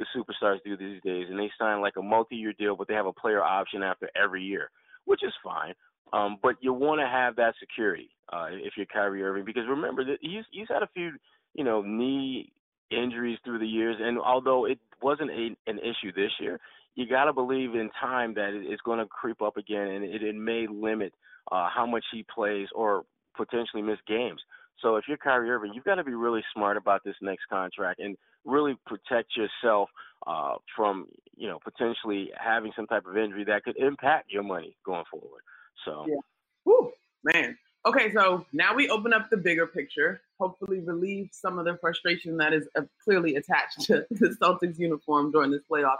[0.02, 2.94] the superstars do these days, and they sign like a multi year deal, but they
[2.94, 4.70] have a player option after every year,
[5.06, 5.74] which is fine.
[6.14, 10.04] Um, but you want to have that security uh, if you're Kyrie Irving, because remember
[10.06, 11.12] that he's he's had a few
[11.54, 12.52] you know knee
[12.90, 16.60] injuries through the years, and although it wasn't a, an issue this year,
[16.96, 20.24] you got to believe in time that it's going to creep up again, and it,
[20.24, 21.14] it may limit
[21.52, 23.04] uh, how much he plays or
[23.38, 24.42] potentially miss games.
[24.82, 28.00] So if you're Kyrie Irving, you've got to be really smart about this next contract
[28.00, 29.90] and really protect yourself
[30.28, 34.76] uh, from, you know, potentially having some type of injury that could impact your money
[34.86, 35.42] going forward.
[35.86, 36.16] So, yeah.
[36.64, 36.92] Whew,
[37.24, 37.58] man.
[37.86, 40.22] Okay, so now we open up the bigger picture.
[40.40, 45.32] Hopefully, relieve some of the frustration that is uh, clearly attached to the Celtics uniform
[45.32, 45.98] during this playoffs.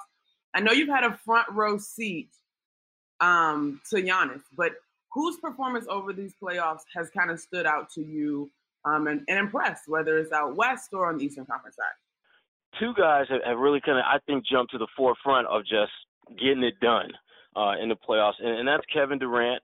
[0.54, 2.30] I know you've had a front row seat
[3.20, 4.74] um, to Giannis, but
[5.12, 8.52] whose performance over these playoffs has kind of stood out to you
[8.86, 12.80] um, and, and, impressed, whether it's out west or on the Eastern Conference side?
[12.80, 15.92] Two guys have, have really kind of, I think, jumped to the forefront of just
[16.40, 17.12] getting it done
[17.56, 19.62] uh, in the playoffs, and, and, that's Kevin Durant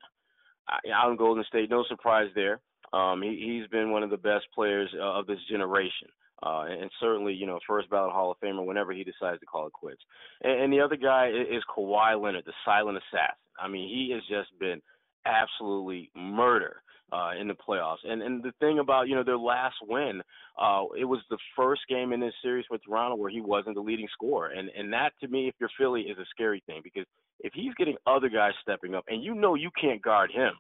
[0.93, 1.69] out in Golden State.
[1.69, 2.59] No surprise there.
[2.93, 6.07] Um, he, has been one of the best players uh, of this generation.
[6.43, 9.65] Uh, and certainly, you know, first ballot Hall of Famer whenever he decides to call
[9.67, 10.01] it quits.
[10.43, 13.35] And, and the other guy is Kawhi Leonard, the silent assassin.
[13.59, 14.81] I mean, he has just been
[15.25, 17.97] absolutely murder uh, in the playoffs.
[18.03, 20.21] And and the thing about you know their last win,
[20.59, 23.81] uh, it was the first game in this series with Toronto where he wasn't the
[23.81, 27.05] leading scorer, and and that to me, if you're Philly, is a scary thing because
[27.39, 30.53] if he's getting other guys stepping up, and you know you can't guard him,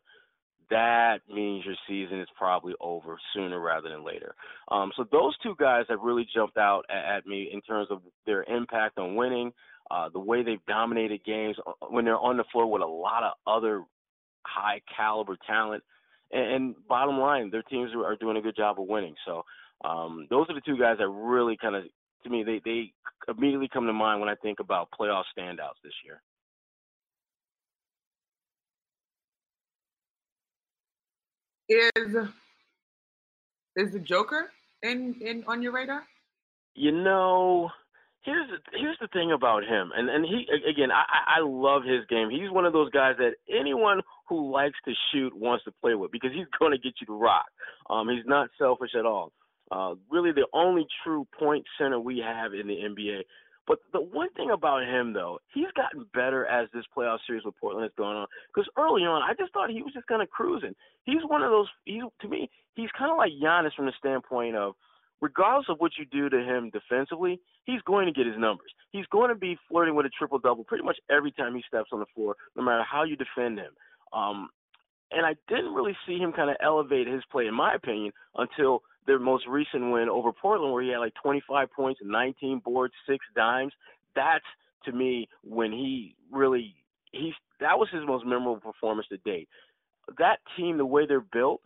[0.69, 4.35] that means your season is probably over sooner rather than later.
[4.69, 8.01] Um, so those two guys have really jumped out at, at me in terms of
[8.25, 9.51] their impact on winning,
[9.89, 13.23] uh, the way they've dominated games uh, when they're on the floor with a lot
[13.23, 13.83] of other
[14.45, 15.83] high caliber talent.
[16.31, 19.15] And, and bottom line, their teams are doing a good job of winning.
[19.25, 19.43] So
[19.85, 21.83] um, those are the two guys that really kind of,
[22.23, 22.91] to me, they they
[23.27, 26.21] immediately come to mind when I think about playoff standouts this year.
[31.69, 32.15] Is
[33.75, 34.51] is the Joker
[34.83, 36.03] in in on your radar?
[36.75, 37.69] You know,
[38.21, 42.05] here's the, here's the thing about him, and and he again, I I love his
[42.09, 42.29] game.
[42.29, 46.11] He's one of those guys that anyone who likes to shoot wants to play with
[46.11, 47.45] because he's going to get you to rock.
[47.89, 49.31] Um, he's not selfish at all.
[49.71, 53.21] Uh, really, the only true point center we have in the NBA.
[53.67, 57.57] But the one thing about him, though, he's gotten better as this playoff series with
[57.59, 58.27] Portland has gone on.
[58.47, 60.73] Because early on, I just thought he was just kind of cruising.
[61.03, 61.67] He's one of those.
[61.83, 64.75] He's to me, he's kind of like Giannis from the standpoint of
[65.21, 68.71] regardless of what you do to him defensively, he's going to get his numbers.
[68.91, 71.89] He's going to be flirting with a triple double pretty much every time he steps
[71.91, 73.73] on the floor, no matter how you defend him.
[74.13, 74.49] Um,
[75.11, 78.81] and I didn't really see him kind of elevate his play, in my opinion, until
[79.05, 83.25] their most recent win over Portland, where he had like 25 points, 19 boards, six
[83.35, 83.71] dimes.
[84.15, 84.43] That's
[84.85, 86.75] to me when he really
[87.11, 89.47] he that was his most memorable performance to date.
[90.17, 91.61] That team, the way they're built,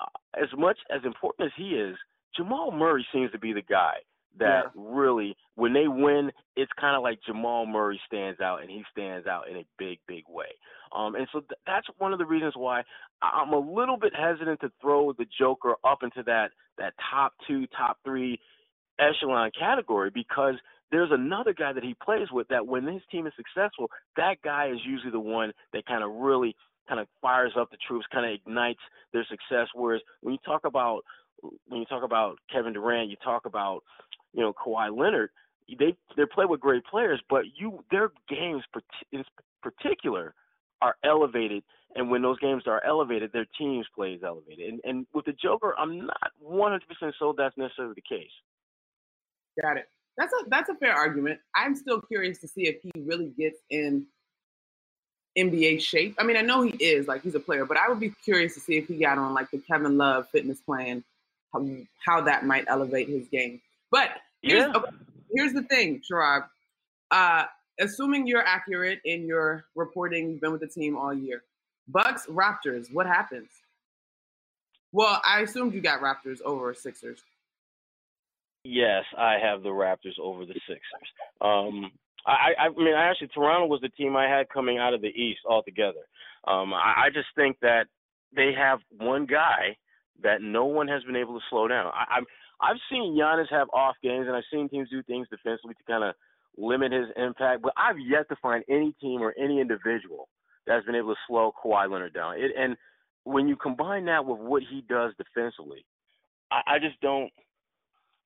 [0.00, 1.96] uh, as much as important as he is,
[2.36, 3.94] Jamal Murray seems to be the guy
[4.38, 4.70] that yeah.
[4.74, 9.26] really, when they win, it's kind of like Jamal Murray stands out and he stands
[9.26, 10.46] out in a big, big way.
[10.94, 12.82] Um, and so th- that's one of the reasons why
[13.22, 17.66] I'm a little bit hesitant to throw the Joker up into that that top two,
[17.76, 18.38] top three
[18.98, 20.54] echelon category because
[20.90, 24.70] there's another guy that he plays with that when his team is successful, that guy
[24.70, 26.56] is usually the one that kind of really
[26.88, 28.80] kind of fires up the troops, kind of ignites
[29.12, 29.68] their success.
[29.74, 31.02] Whereas when you talk about
[31.68, 33.84] when you talk about Kevin Durant, you talk about
[34.32, 35.30] you know Kawhi Leonard.
[35.68, 38.62] They they play with great players, but you their games
[39.12, 39.24] in
[39.62, 40.34] particular
[40.80, 41.62] are elevated,
[41.94, 44.68] and when those games are elevated, their teams play is elevated.
[44.68, 46.80] And and with the Joker, I'm not 100%
[47.18, 48.30] sold that's necessarily the case.
[49.60, 49.88] Got it.
[50.16, 51.40] That's a that's a fair argument.
[51.54, 54.06] I'm still curious to see if he really gets in
[55.38, 56.16] NBA shape.
[56.18, 58.54] I mean, I know he is like he's a player, but I would be curious
[58.54, 61.04] to see if he got on like the Kevin Love fitness plan,
[61.52, 61.66] how,
[62.04, 63.60] how that might elevate his game.
[63.90, 64.10] But
[64.42, 64.80] here's, yeah.
[65.34, 66.44] here's the thing, Sherrod.
[67.10, 67.44] Uh,
[67.80, 71.42] assuming you're accurate in your reporting, you've been with the team all year.
[71.88, 73.48] Bucks, Raptors, what happens?
[74.92, 77.22] Well, I assumed you got Raptors over Sixers.
[78.64, 80.80] Yes, I have the Raptors over the Sixers.
[81.40, 81.90] Um,
[82.26, 85.08] I, I mean, I actually Toronto was the team I had coming out of the
[85.08, 86.00] East altogether.
[86.46, 87.86] Um, I, I just think that
[88.34, 89.76] they have one guy
[90.22, 91.86] that no one has been able to slow down.
[91.94, 92.26] I, I'm
[92.60, 96.04] I've seen Giannis have off games, and I've seen teams do things defensively to kind
[96.04, 96.14] of
[96.56, 97.62] limit his impact.
[97.62, 100.28] But I've yet to find any team or any individual
[100.66, 102.34] that's been able to slow Kawhi Leonard down.
[102.36, 102.76] It, and
[103.24, 105.84] when you combine that with what he does defensively,
[106.50, 107.30] I, I just don't.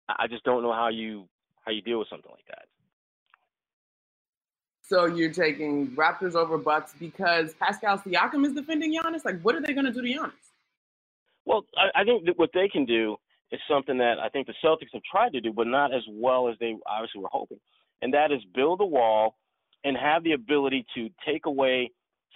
[0.10, 1.28] I just don't know how you
[1.66, 2.66] how you deal with something like that.
[4.82, 9.24] So you're taking Raptors over Bucks because Pascal Siakam is defending Giannis.
[9.24, 10.32] Like, what are they going to do to Giannis?
[11.46, 13.16] Well, I, I think that what they can do
[13.52, 16.48] is something that I think the Celtics have tried to do, but not as well
[16.50, 17.60] as they obviously were hoping.
[18.02, 19.36] And that is build a wall
[19.84, 21.92] and have the ability to take away,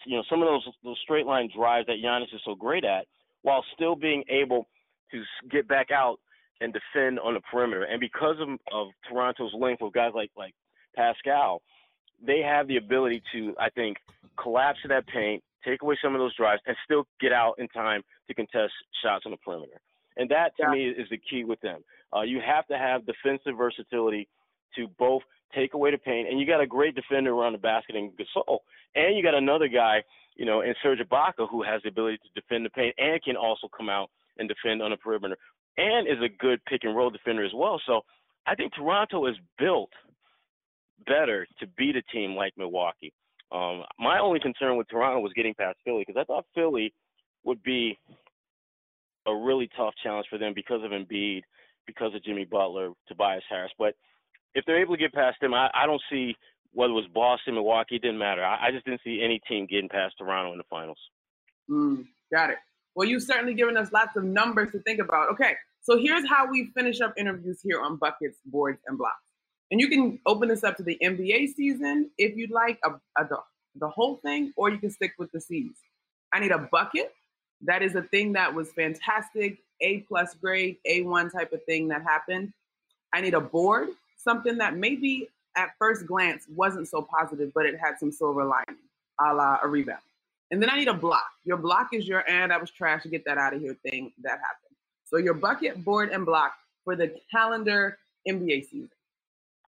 [0.05, 3.05] you know, some of those those straight line drives that Giannis is so great at,
[3.43, 4.67] while still being able
[5.11, 6.19] to get back out
[6.61, 7.83] and defend on the perimeter.
[7.83, 10.53] And because of, of Toronto's length with guys like like
[10.95, 11.61] Pascal,
[12.25, 13.97] they have the ability to, I think,
[14.41, 18.01] collapse that paint, take away some of those drives, and still get out in time
[18.27, 18.73] to contest
[19.03, 19.79] shots on the perimeter.
[20.17, 20.71] And that to yeah.
[20.71, 21.83] me is the key with them.
[22.15, 24.27] Uh, you have to have defensive versatility
[24.75, 25.21] to both
[25.53, 28.59] take away the paint, and you got a great defender around the basket in Gasol,
[28.95, 30.03] and you got another guy,
[30.35, 33.35] you know, in Serge Ibaka who has the ability to defend the paint and can
[33.35, 35.37] also come out and defend on the perimeter,
[35.77, 37.81] and is a good pick and roll defender as well.
[37.85, 38.01] So
[38.45, 39.91] I think Toronto is built
[41.07, 43.13] better to beat a team like Milwaukee.
[43.51, 46.93] Um, my only concern with Toronto was getting past Philly because I thought Philly
[47.43, 47.97] would be
[49.27, 51.41] a really tough challenge for them because of Embiid,
[51.85, 53.71] because of Jimmy Butler, Tobias Harris.
[53.77, 53.95] But
[54.53, 56.35] if they're able to get past them, I, I don't see
[56.73, 58.43] whether it was Boston, Milwaukee, it didn't matter.
[58.43, 60.99] I, I just didn't see any team getting past Toronto in the finals.
[61.69, 62.57] Mm, got it.
[62.95, 65.29] Well, you've certainly given us lots of numbers to think about.
[65.31, 69.15] Okay, so here's how we finish up interviews here on Buckets, Boards, and Blocks.
[69.71, 73.27] And you can open this up to the NBA season if you'd like, a, a,
[73.27, 73.37] the,
[73.75, 75.75] the whole thing, or you can stick with the C's.
[76.33, 77.13] I need a bucket
[77.61, 82.03] That is a thing that was fantastic, A plus grade, A1 type of thing that
[82.03, 82.53] happened.
[83.13, 87.79] I need a board, something that maybe at first glance wasn't so positive, but it
[87.79, 88.81] had some silver lining,
[89.19, 90.01] a la a rebound.
[90.51, 91.25] And then I need a block.
[91.43, 94.11] Your block is your and I was trash to get that out of here thing
[94.21, 94.75] that happened.
[95.05, 96.53] So your bucket, board, and block
[96.83, 97.97] for the calendar
[98.27, 98.89] NBA season.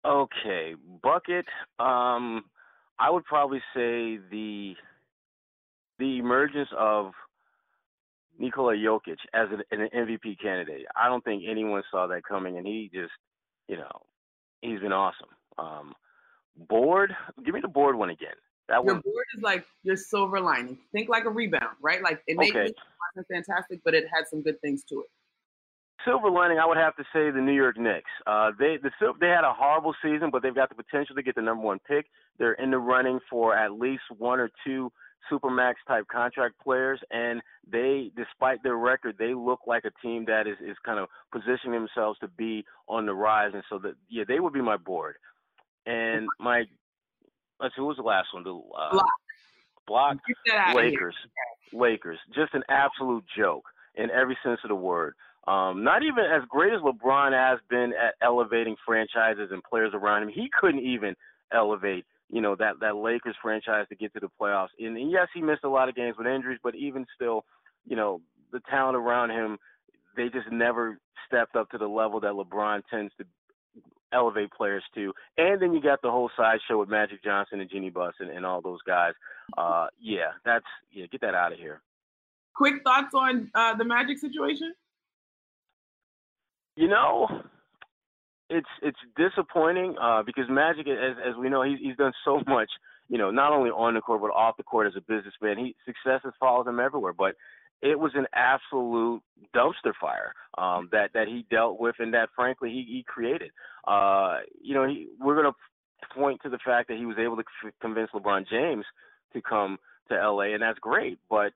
[0.04, 1.46] Okay, bucket.
[1.78, 2.44] Um,
[2.98, 4.74] I would probably say the
[5.98, 7.12] the emergence of
[8.38, 10.86] Nikola Jokic as an, an MVP candidate.
[10.96, 13.12] I don't think anyone saw that coming, and he just,
[13.68, 13.90] you know,
[14.62, 15.28] he's been awesome.
[15.58, 15.94] Um,
[16.68, 17.14] board.
[17.44, 18.34] Give me the board one again.
[18.68, 19.02] That your one.
[19.02, 20.78] board is like your silver lining.
[20.92, 22.02] Think like a rebound, right?
[22.02, 22.66] Like it made Okay.
[22.70, 22.76] it
[23.16, 25.06] wasn't fantastic, but it had some good things to it.
[26.04, 28.10] Silver lining, I would have to say the New York Knicks.
[28.26, 31.22] Uh, they the Sil- they had a horrible season, but they've got the potential to
[31.22, 32.06] get the number one pick.
[32.38, 34.90] They're in the running for at least one or two
[35.30, 40.46] supermax type contract players, and they, despite their record, they look like a team that
[40.46, 43.52] is is kind of positioning themselves to be on the rise.
[43.54, 45.16] And so that yeah, they would be my board.
[45.86, 46.64] And my
[47.60, 48.44] let's see, who was the last one?
[48.44, 49.06] The uh, Block.
[49.86, 50.16] block.
[50.26, 50.90] Get that out of here.
[50.90, 51.14] Lakers.
[51.72, 52.18] Lakers.
[52.34, 53.64] Just an absolute joke
[53.94, 55.14] in every sense of the word.
[55.46, 60.22] Um, not even as great as LeBron has been at elevating franchises and players around
[60.22, 60.28] him.
[60.28, 61.16] He couldn't even
[61.52, 64.68] elevate, you know, that that Lakers franchise to get to the playoffs.
[64.80, 67.44] And, and yes, he missed a lot of games with injuries, but even still,
[67.86, 68.20] you know,
[68.52, 69.58] the talent around him,
[70.16, 73.26] they just never stepped up to the level that LeBron tends to
[74.12, 75.12] elevate players to.
[75.36, 78.46] And then you got the whole sideshow with Magic Johnson and Jeanie Buss and, and
[78.46, 79.12] all those guys.
[79.56, 81.82] Uh, yeah, that's yeah, get that out of here.
[82.54, 84.72] Quick thoughts on uh, the Magic situation?
[86.76, 87.42] You know,
[88.52, 92.70] it's it's disappointing uh, because Magic, as as we know, he's he's done so much.
[93.08, 95.58] You know, not only on the court but off the court as a businessman.
[95.58, 97.34] He success has followed him everywhere, but
[97.82, 99.20] it was an absolute
[99.54, 103.50] dumpster fire um, that that he dealt with and that frankly he he created.
[103.86, 107.36] Uh, you know, he, we're going to point to the fact that he was able
[107.36, 108.84] to c- convince LeBron James
[109.32, 109.78] to come
[110.08, 111.18] to LA, and that's great.
[111.28, 111.52] But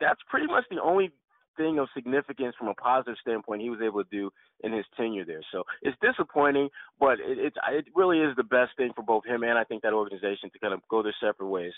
[0.00, 1.10] that's pretty much the only
[1.58, 4.30] thing of significance from a positive standpoint he was able to do
[4.62, 5.42] in his tenure there.
[5.52, 9.42] So it's disappointing, but it, it's it really is the best thing for both him
[9.42, 11.74] and I think that organization to kind of go their separate ways.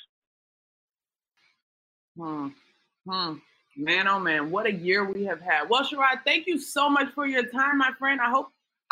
[2.16, 2.48] Hmm.
[3.08, 3.34] Hmm.
[3.76, 5.70] Man, oh man, what a year we have had.
[5.70, 8.20] Well, Sherrod, thank you so much for your time, my friend.
[8.20, 8.48] I hope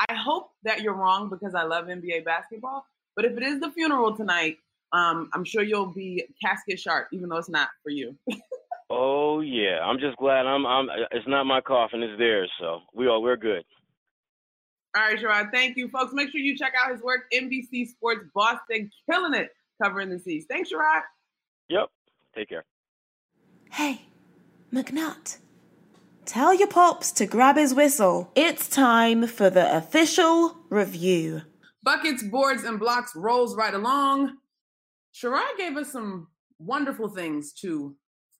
[0.08, 2.86] I hope that you're wrong because I love NBA basketball.
[3.16, 4.58] But if it is the funeral tonight,
[4.92, 8.16] um, I'm sure you'll be casket sharp, even though it's not for you.
[8.90, 12.50] Oh yeah, I'm just glad I'm I'm it's not my coffin, it's theirs.
[12.60, 13.64] So we all we're good.
[14.96, 16.12] All right, Sherrod, thank you, folks.
[16.14, 19.50] Make sure you check out his work, NBC Sports Boston, killing it
[19.82, 20.46] covering the C's.
[20.48, 21.02] Thanks, Sherrod.
[21.68, 21.88] Yep.
[22.34, 22.64] Take care.
[23.70, 24.02] Hey,
[24.72, 25.38] McNutt.
[26.24, 28.30] Tell your pops to grab his whistle.
[28.34, 31.42] It's time for the official review.
[31.82, 34.36] Buckets, boards, and blocks rolls right along.
[35.14, 36.28] Sherrod gave us some
[36.58, 37.96] wonderful things to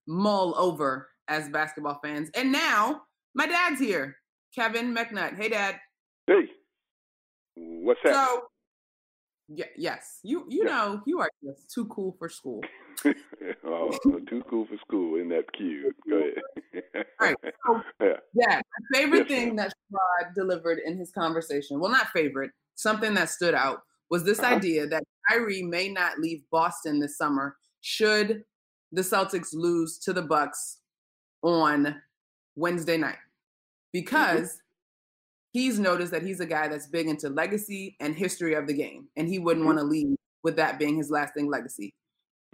[0.09, 2.31] mull over as basketball fans.
[2.35, 3.03] And now
[3.35, 4.17] my dad's here,
[4.55, 5.37] Kevin McNutt.
[5.37, 5.77] Hey, Dad.
[6.27, 6.49] Hey,
[7.57, 8.25] what's happening?
[8.25, 8.43] So,
[9.49, 10.71] y- yes, you you Yeah.
[10.71, 12.63] know you are just too cool for school.
[13.65, 13.93] oh,
[14.29, 15.17] too cool for school.
[15.17, 15.95] Isn't that cute?
[16.09, 16.17] Go
[16.73, 17.07] ahead.
[17.21, 17.37] Right,
[17.67, 18.17] so- yeah.
[18.35, 19.57] Yeah, my favorite Yes, thing ma'am.
[19.57, 23.81] that Sherrod delivered in his conversation, well, not favorite, something that stood out
[24.11, 24.55] was this Uh-huh.
[24.57, 28.43] idea that Kyrie may not leave Boston this summer should
[28.93, 30.78] the Celtics lose to the Bucks
[31.43, 32.01] on
[32.57, 33.18] Wednesday night,
[33.93, 34.61] because
[35.53, 39.09] he's noticed that he's a guy that's big into legacy and history of the game,
[39.16, 39.66] and he wouldn't Mhm.
[39.66, 41.93] want to leave with that being his lasting legacy.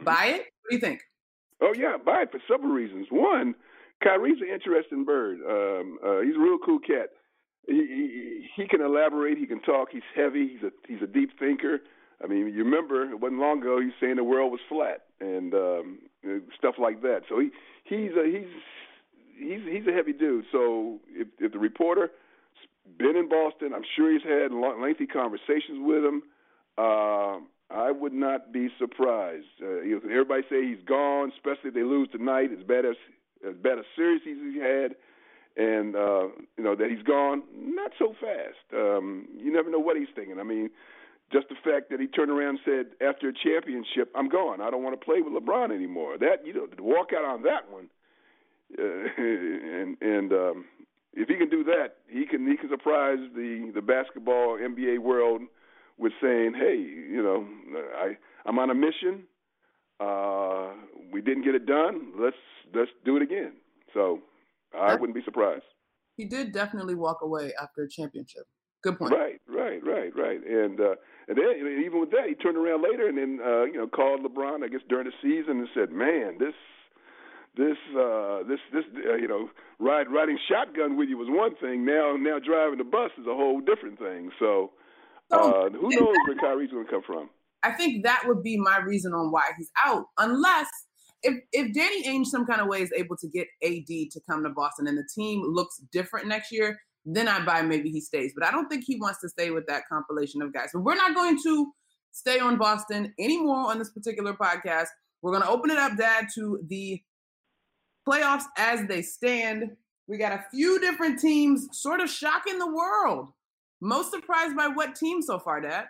[0.00, 0.04] Mhm.
[0.04, 0.38] Buy it?
[0.62, 1.02] What do you think?
[1.60, 3.06] Oh yeah, buy it for several reasons.
[3.10, 3.54] One,
[4.02, 5.40] Kyrie's an interesting bird.
[5.40, 7.10] Um, uh, he's a real cool cat.
[7.66, 9.38] He, he he can elaborate.
[9.38, 9.90] He can talk.
[9.90, 10.48] He's heavy.
[10.48, 11.80] He's a he's a deep thinker.
[12.24, 15.02] I mean, you remember it wasn't long ago he was saying the world was flat
[15.20, 15.98] and um,
[16.56, 17.22] stuff like that.
[17.28, 17.50] So he
[17.84, 18.48] he's a, he's
[19.38, 20.46] he's he's a heavy dude.
[20.50, 22.10] So if if the reporter
[22.98, 26.22] been in Boston, I'm sure he's had long- lengthy conversations with him.
[26.78, 27.38] Uh,
[27.70, 29.46] I would not be surprised.
[29.62, 32.50] Uh, everybody say he's gone, especially if they lose tonight.
[32.56, 32.96] As bad as
[33.46, 34.96] as bad a series as he had,
[35.56, 37.42] and uh, you know that he's gone.
[37.54, 38.64] Not so fast.
[38.74, 40.38] Um, you never know what he's thinking.
[40.40, 40.70] I mean,
[41.34, 44.60] just the fact that he turned around and said after a championship, "I'm gone.
[44.60, 47.42] I don't want to play with LeBron anymore." That you know, to walk out on
[47.42, 47.90] that one,
[48.78, 48.82] uh,
[49.18, 50.64] and and um,
[51.12, 55.42] if he can do that, he can he can surprise the the basketball NBA world
[55.98, 57.46] with saying, "Hey, you know,
[57.96, 58.16] I
[58.46, 59.24] I'm on a mission.
[59.98, 60.70] Uh,
[61.12, 62.12] we didn't get it done.
[62.16, 62.36] Let's
[62.72, 63.54] let's do it again."
[63.92, 64.20] So
[64.72, 65.64] I wouldn't be surprised.
[66.16, 68.46] He did definitely walk away after a championship.
[68.84, 69.12] Good point.
[69.12, 70.40] Right, right, right, right.
[70.46, 70.94] And uh,
[71.26, 74.20] and then even with that, he turned around later and then uh, you know called
[74.20, 76.54] LeBron, I guess during the season, and said, "Man, this."
[77.56, 81.84] This, uh, this, this, uh, you know, ride, riding shotgun with you was one thing.
[81.84, 84.32] Now, now driving the bus is a whole different thing.
[84.40, 84.72] So,
[85.30, 87.30] uh, who knows where Kyrie's going to come from?
[87.62, 90.66] I think that would be my reason on why he's out, unless
[91.22, 94.42] if if Danny Ainge some kind of way is able to get AD to come
[94.42, 98.32] to Boston and the team looks different next year, then I buy maybe he stays.
[98.36, 100.70] But I don't think he wants to stay with that compilation of guys.
[100.72, 101.72] But we're not going to
[102.12, 104.86] stay on Boston anymore on this particular podcast.
[105.22, 107.00] We're going to open it up, Dad, to the
[108.08, 109.70] playoffs as they stand.
[110.06, 113.28] We got a few different teams sort of shocking the world.
[113.80, 115.86] Most surprised by what team so far, Dad?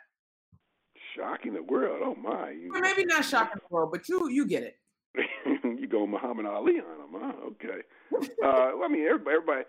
[1.16, 2.00] Shocking the world.
[2.04, 2.56] Oh my.
[2.74, 4.76] Or maybe not shocking the world, but you you get it.
[5.64, 7.32] you go Muhammad Ali on them, huh?
[7.46, 7.82] Okay.
[8.12, 9.64] Uh, well, I mean, everybody, everybody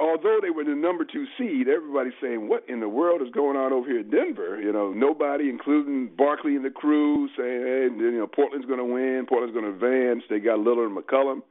[0.00, 3.56] although they were the number two seed, everybody's saying, "What in the world is going
[3.56, 7.88] on over here in Denver?" You know, nobody, including Barkley and the crew, saying, "Hey,
[7.96, 9.26] you know, Portland's going to win.
[9.26, 11.42] Portland's going to advance." They got Lillard and McCollum,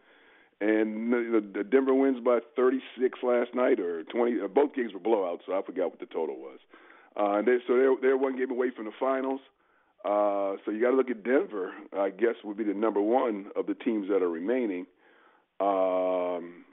[0.62, 4.41] and the, the Denver wins by 36 last night or 20.
[4.41, 6.60] Uh, both games were blowouts, so I forgot what the total was.
[7.16, 9.41] Uh, and they, so they're they're one game away from the finals.
[10.04, 11.74] Uh, so you got to look at Denver.
[11.97, 14.86] I guess would be the number one of the teams that are remaining.
[15.60, 16.64] Um,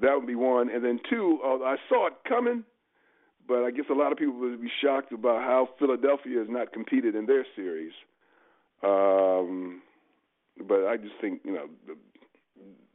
[0.00, 1.38] that would be one, and then two.
[1.44, 2.64] Uh, I saw it coming,
[3.46, 6.72] but I guess a lot of people would be shocked about how Philadelphia has not
[6.72, 7.92] competed in their series.
[8.82, 9.82] Um,
[10.68, 11.96] but I just think you know the,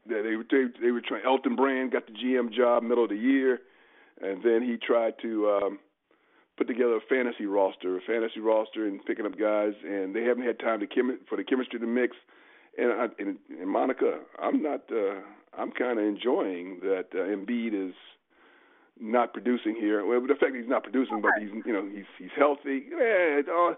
[0.08, 1.24] they they they were trying.
[1.26, 3.60] Elton Brand got the GM job middle of the year,
[4.22, 5.80] and then he tried to um,
[6.58, 10.46] put together a fantasy roster, a fantasy roster, and picking up guys, and they haven't
[10.46, 12.16] had time to chem- for the chemistry to mix.
[12.80, 14.84] And, I, and, and Monica, I'm not.
[14.92, 15.22] Uh,
[15.58, 17.96] I'm kind of enjoying that uh, Embiid is
[19.00, 20.06] not producing here.
[20.06, 22.84] Well, the fact that he's not producing, but he's you know he's he's healthy.
[22.92, 23.74] Yeah, uh,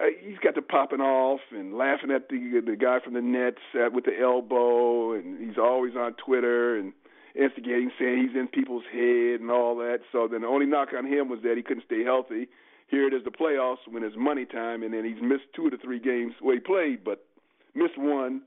[0.00, 3.62] uh, he's got the popping off and laughing at the the guy from the Nets
[3.74, 6.92] uh, with the elbow, and he's always on Twitter and
[7.34, 10.00] instigating, saying he's in people's head and all that.
[10.12, 12.48] So then the only knock on him was that he couldn't stay healthy.
[12.88, 15.72] Here it is, the playoffs when it's money time, and then he's missed two of
[15.72, 16.34] the three games.
[16.42, 17.24] Well, he played, but
[17.74, 18.42] missed one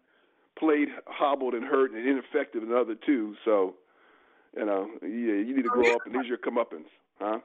[0.57, 3.35] played hobbled and hurt and ineffective in the other two.
[3.45, 3.75] So,
[4.55, 6.87] you know, yeah, you need to oh, grow up and these are your comeuppance,
[7.19, 7.39] huh?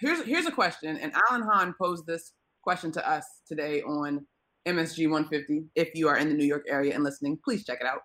[0.00, 2.32] Here's here's a question, and Alan Hahn posed this
[2.62, 4.26] question to us today on
[4.68, 5.64] MSG 150.
[5.74, 8.00] If you are in the New York area and listening, please check it out.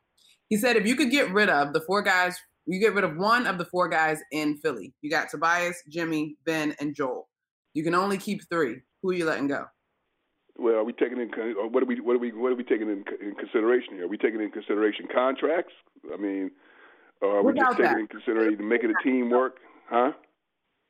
[0.47, 3.17] He said if you could get rid of the four guys, you get rid of
[3.17, 4.93] one of the four guys in Philly.
[5.01, 7.27] You got Tobias, Jimmy, Ben, and Joel.
[7.73, 8.81] You can only keep three.
[9.01, 9.65] Who are you letting go?
[10.57, 11.29] Well, are we taking in
[11.71, 14.05] what are we what are we what are we taking in, in consideration here?
[14.05, 15.73] Are we taking in consideration contracts?
[16.13, 16.51] I mean,
[17.21, 17.99] are we just taking that.
[17.99, 19.57] in consideration making a team work?
[19.89, 20.11] Huh?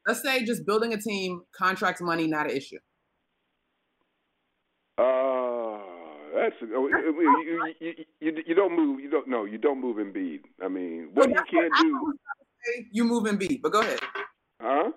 [0.07, 2.79] Let's say just building a team, contracts, money, not an issue.
[4.97, 5.77] Uh,
[6.33, 8.99] that's oh, you, you, you, you, don't move.
[8.99, 9.45] You don't no.
[9.45, 10.39] You don't move Embiid.
[10.63, 12.13] I mean, what well, you can't do.
[12.91, 13.99] You move Embiid, but go ahead.
[14.59, 14.91] Huh?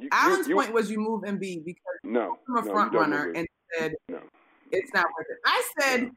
[0.00, 3.32] You, Alan's you, point was you move Embiid because no, I'm a no, front runner
[3.36, 3.46] and
[3.76, 4.20] said no.
[4.72, 5.38] it's not worth it.
[5.44, 6.10] I said no.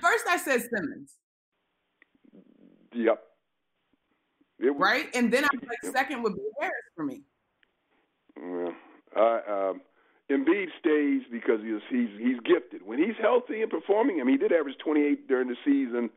[0.00, 1.16] first I said Simmons.
[2.94, 3.22] Yep.
[4.58, 7.22] It, right, and then I was like second would be Harris for me.
[8.36, 8.74] Well,
[9.16, 9.80] I um,
[10.30, 12.86] Embiid stays because he's he's he's gifted.
[12.86, 16.10] When he's healthy and performing, I mean, he did average 28 during the season.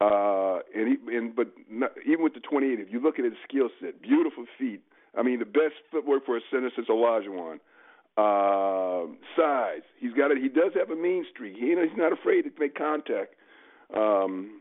[0.00, 3.34] Uh, and he and but not, even with the 28, if you look at his
[3.46, 4.82] skill set, beautiful feet,
[5.16, 7.58] I mean, the best footwork for a center since Olajuwon.
[8.16, 9.06] Uh,
[9.36, 9.82] size.
[9.98, 10.38] He's got it.
[10.38, 11.54] He does have a mean streak.
[11.56, 13.34] He, he's not afraid to make contact.
[13.96, 14.60] Um,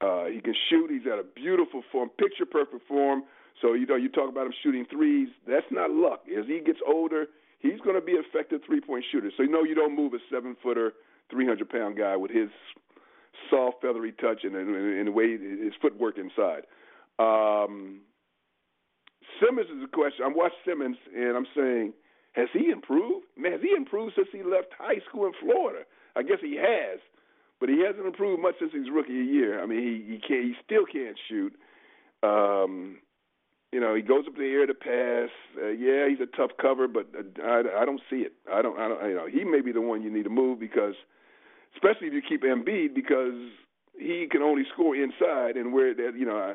[0.00, 0.90] uh, he can shoot.
[0.90, 3.24] He's got a beautiful form, picture perfect form.
[3.62, 5.28] So you know, you talk about him shooting threes.
[5.46, 6.24] That's not luck.
[6.26, 7.26] As he gets older,
[7.58, 9.30] he's going to be an effective three point shooter.
[9.36, 10.92] So you know, you don't move a seven footer,
[11.30, 12.48] three hundred pound guy with his
[13.50, 16.64] soft, feathery touch and, and, and the way his footwork inside.
[17.18, 18.00] Um,
[19.40, 20.24] Simmons is a question.
[20.24, 21.92] I'm watching Simmons and I'm saying,
[22.32, 23.26] has he improved?
[23.36, 25.84] Man, has he improved since he left high school in Florida?
[26.16, 27.00] I guess he has,
[27.60, 29.62] but he hasn't improved much since his rookie year.
[29.62, 30.44] I mean, he he can't.
[30.44, 31.54] He still can't shoot.
[32.22, 32.98] Um,
[33.72, 35.30] you know, he goes up in the air to pass.
[35.60, 38.32] Uh, yeah, he's a tough cover, but uh, I, I don't see it.
[38.52, 38.78] I don't.
[38.78, 39.08] I don't.
[39.08, 40.94] You know, he may be the one you need to move because,
[41.74, 43.34] especially if you keep Embiid, because
[43.98, 46.54] he can only score inside, and where that you know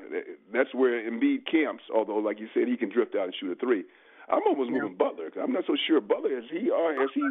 [0.54, 1.84] that's where Embiid camps.
[1.94, 3.84] Although, like you said, he can drift out and shoot a three.
[4.30, 5.30] I'm almost moving Butler.
[5.42, 7.22] I'm not so sure Butler has he or has he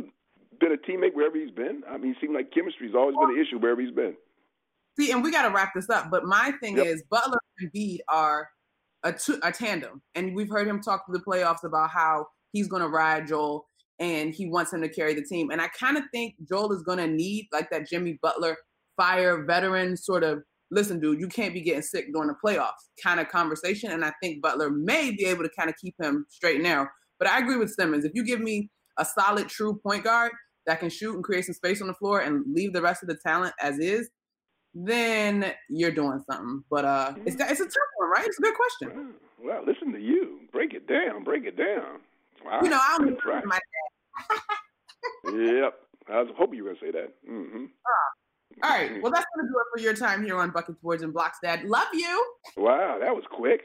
[0.58, 1.82] been a teammate wherever he's been.
[1.88, 4.14] I mean, it seems like chemistry's always been an issue wherever he's been.
[4.98, 6.10] See, and we got to wrap this up.
[6.10, 6.86] But my thing Yep.
[6.86, 8.50] is, Butler and Embiid are
[9.04, 12.68] a, two, a tandem, and we've heard him talk to the playoffs about how he's
[12.68, 13.64] going to ride Joel
[14.00, 15.50] and he wants him to carry the team.
[15.50, 18.56] And I kind of think Joel is going to need like that Jimmy Butler
[19.00, 23.18] fire veteran sort of listen, dude, you can't be getting sick during the playoffs kind
[23.18, 23.90] of conversation.
[23.90, 26.86] And I think Butler may be able to kind of keep him straight and narrow.
[27.18, 28.04] But I agree with Simmons.
[28.04, 30.32] If you give me a solid, true point guard
[30.66, 33.08] that can shoot and create some space on the floor and leave the rest of
[33.08, 34.08] the talent as is,
[34.74, 36.62] then you're doing something.
[36.70, 38.26] But uh, it's it's a tough one, right?
[38.26, 39.14] It's a good question.
[39.42, 40.40] Well, listen to you.
[40.52, 41.24] Break it down.
[41.24, 42.00] Break it down.
[42.44, 42.60] Wow.
[42.62, 43.42] You know, I don't try.
[43.44, 43.58] my
[45.24, 45.74] Yep.
[46.08, 47.14] I was hoping you were going to say that.
[47.28, 47.64] Mm-hmm.
[48.62, 49.02] All right.
[49.02, 51.64] Well, that's gonna do it for your time here on Buckets, Boards, and Blocks, Dad.
[51.64, 52.26] Love you.
[52.56, 53.62] Wow, that was quick.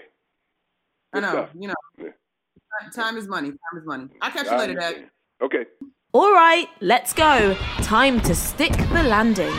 [1.14, 1.30] I know.
[1.30, 1.50] stuff.
[1.58, 2.90] You know, Yeah.
[2.94, 3.50] time is money.
[3.50, 4.08] Time is money.
[4.22, 5.10] I'll catch you I later, Dad.
[5.42, 5.66] Okay.
[6.14, 7.56] All right, let's go.
[7.82, 9.54] Time to stick the landing.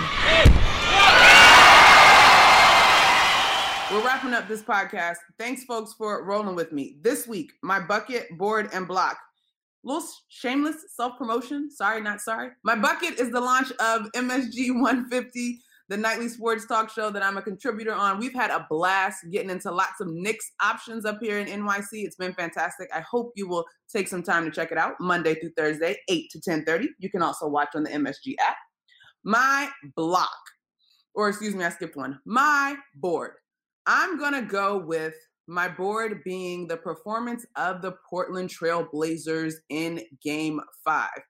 [3.92, 5.16] We're wrapping up this podcast.
[5.38, 6.96] Thanks, folks, for rolling with me.
[7.02, 9.16] This week, my bucket, board, and block.
[9.86, 11.70] Little shameless self promotion.
[11.70, 12.50] Sorry, not sorry.
[12.64, 17.36] My bucket is the launch of MSG 150, the nightly sports talk show that I'm
[17.36, 18.18] a contributor on.
[18.18, 22.04] We've had a blast getting into lots of Knicks options up here in NYC.
[22.04, 22.88] It's been fantastic.
[22.92, 26.30] I hope you will take some time to check it out Monday through Thursday, 8
[26.32, 26.88] to 10:30.
[26.98, 28.56] You can also watch on the MSG app.
[29.22, 30.36] My block,
[31.14, 32.18] or excuse me, I skipped one.
[32.26, 33.34] My board.
[33.86, 35.14] I'm to go with
[35.46, 41.20] my board being the performance of the Portland Trail Blazers in game five.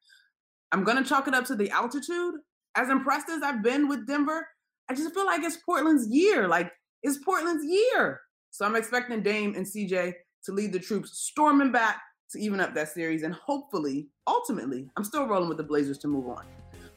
[0.72, 2.34] I'm going to chalk it up to the altitude.
[2.76, 4.46] As impressed as I've been with Denver,
[4.88, 6.48] I just feel like it's Portland's year.
[6.48, 6.70] Like,
[7.02, 8.20] it's Portland's year.
[8.50, 10.12] So I'm expecting Dame and CJ
[10.44, 12.00] to lead the troops storming back
[12.30, 13.22] to even up that series.
[13.22, 16.44] And hopefully, ultimately, I'm still rolling with the Blazers to move on.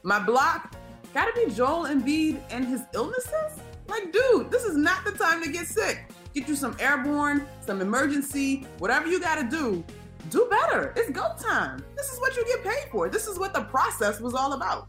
[0.02, 0.74] My block,
[1.12, 3.60] gotta be Joel Embiid and his illnesses.
[3.88, 6.10] Like, dude, this is not the time to get sick.
[6.34, 9.84] Get you some airborne, some Emergen-C, whatever you gotta do.
[10.30, 10.92] Do better.
[10.96, 11.84] It's go time.
[11.96, 13.08] This is what you get paid for.
[13.08, 14.88] This is what the process was all about.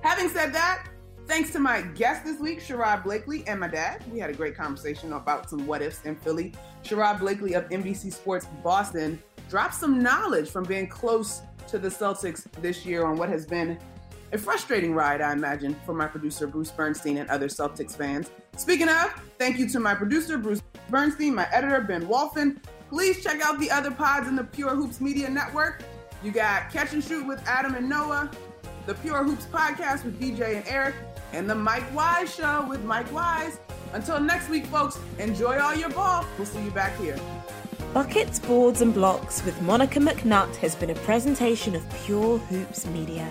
[0.00, 0.88] Having said that,
[1.26, 4.04] thanks to my guest this week, Sherrod Blakely, and my dad.
[4.10, 6.54] We had a great conversation about some what ifs in Philly.
[6.82, 12.50] Sherrod Blakely of NBC Sports Boston dropped some knowledge from being close to the Celtics
[12.60, 13.78] this year on what has been
[14.32, 18.30] a frustrating ride, I imagine, for my producer, Bruce Bernstein, and other Celtics fans.
[18.56, 22.56] Speaking of, thank you to my producer, Bruce Bernstein, my editor, Ben Wolfen.
[22.88, 25.82] Please check out the other pods in the Pure Hoops Media Network.
[26.22, 28.30] You got Catch and Shoot with Adam and Noah,
[28.86, 30.94] the Pure Hoops Podcast with DJ and Eric,
[31.32, 33.58] and the Mike Wise Show with Mike Wise.
[33.92, 36.24] Until next week, folks, enjoy all your ball.
[36.38, 37.18] We'll see you back here.
[37.92, 43.30] Buckets, Boards, and Blocks with Monica McNutt has been a presentation of Pure Hoops Media.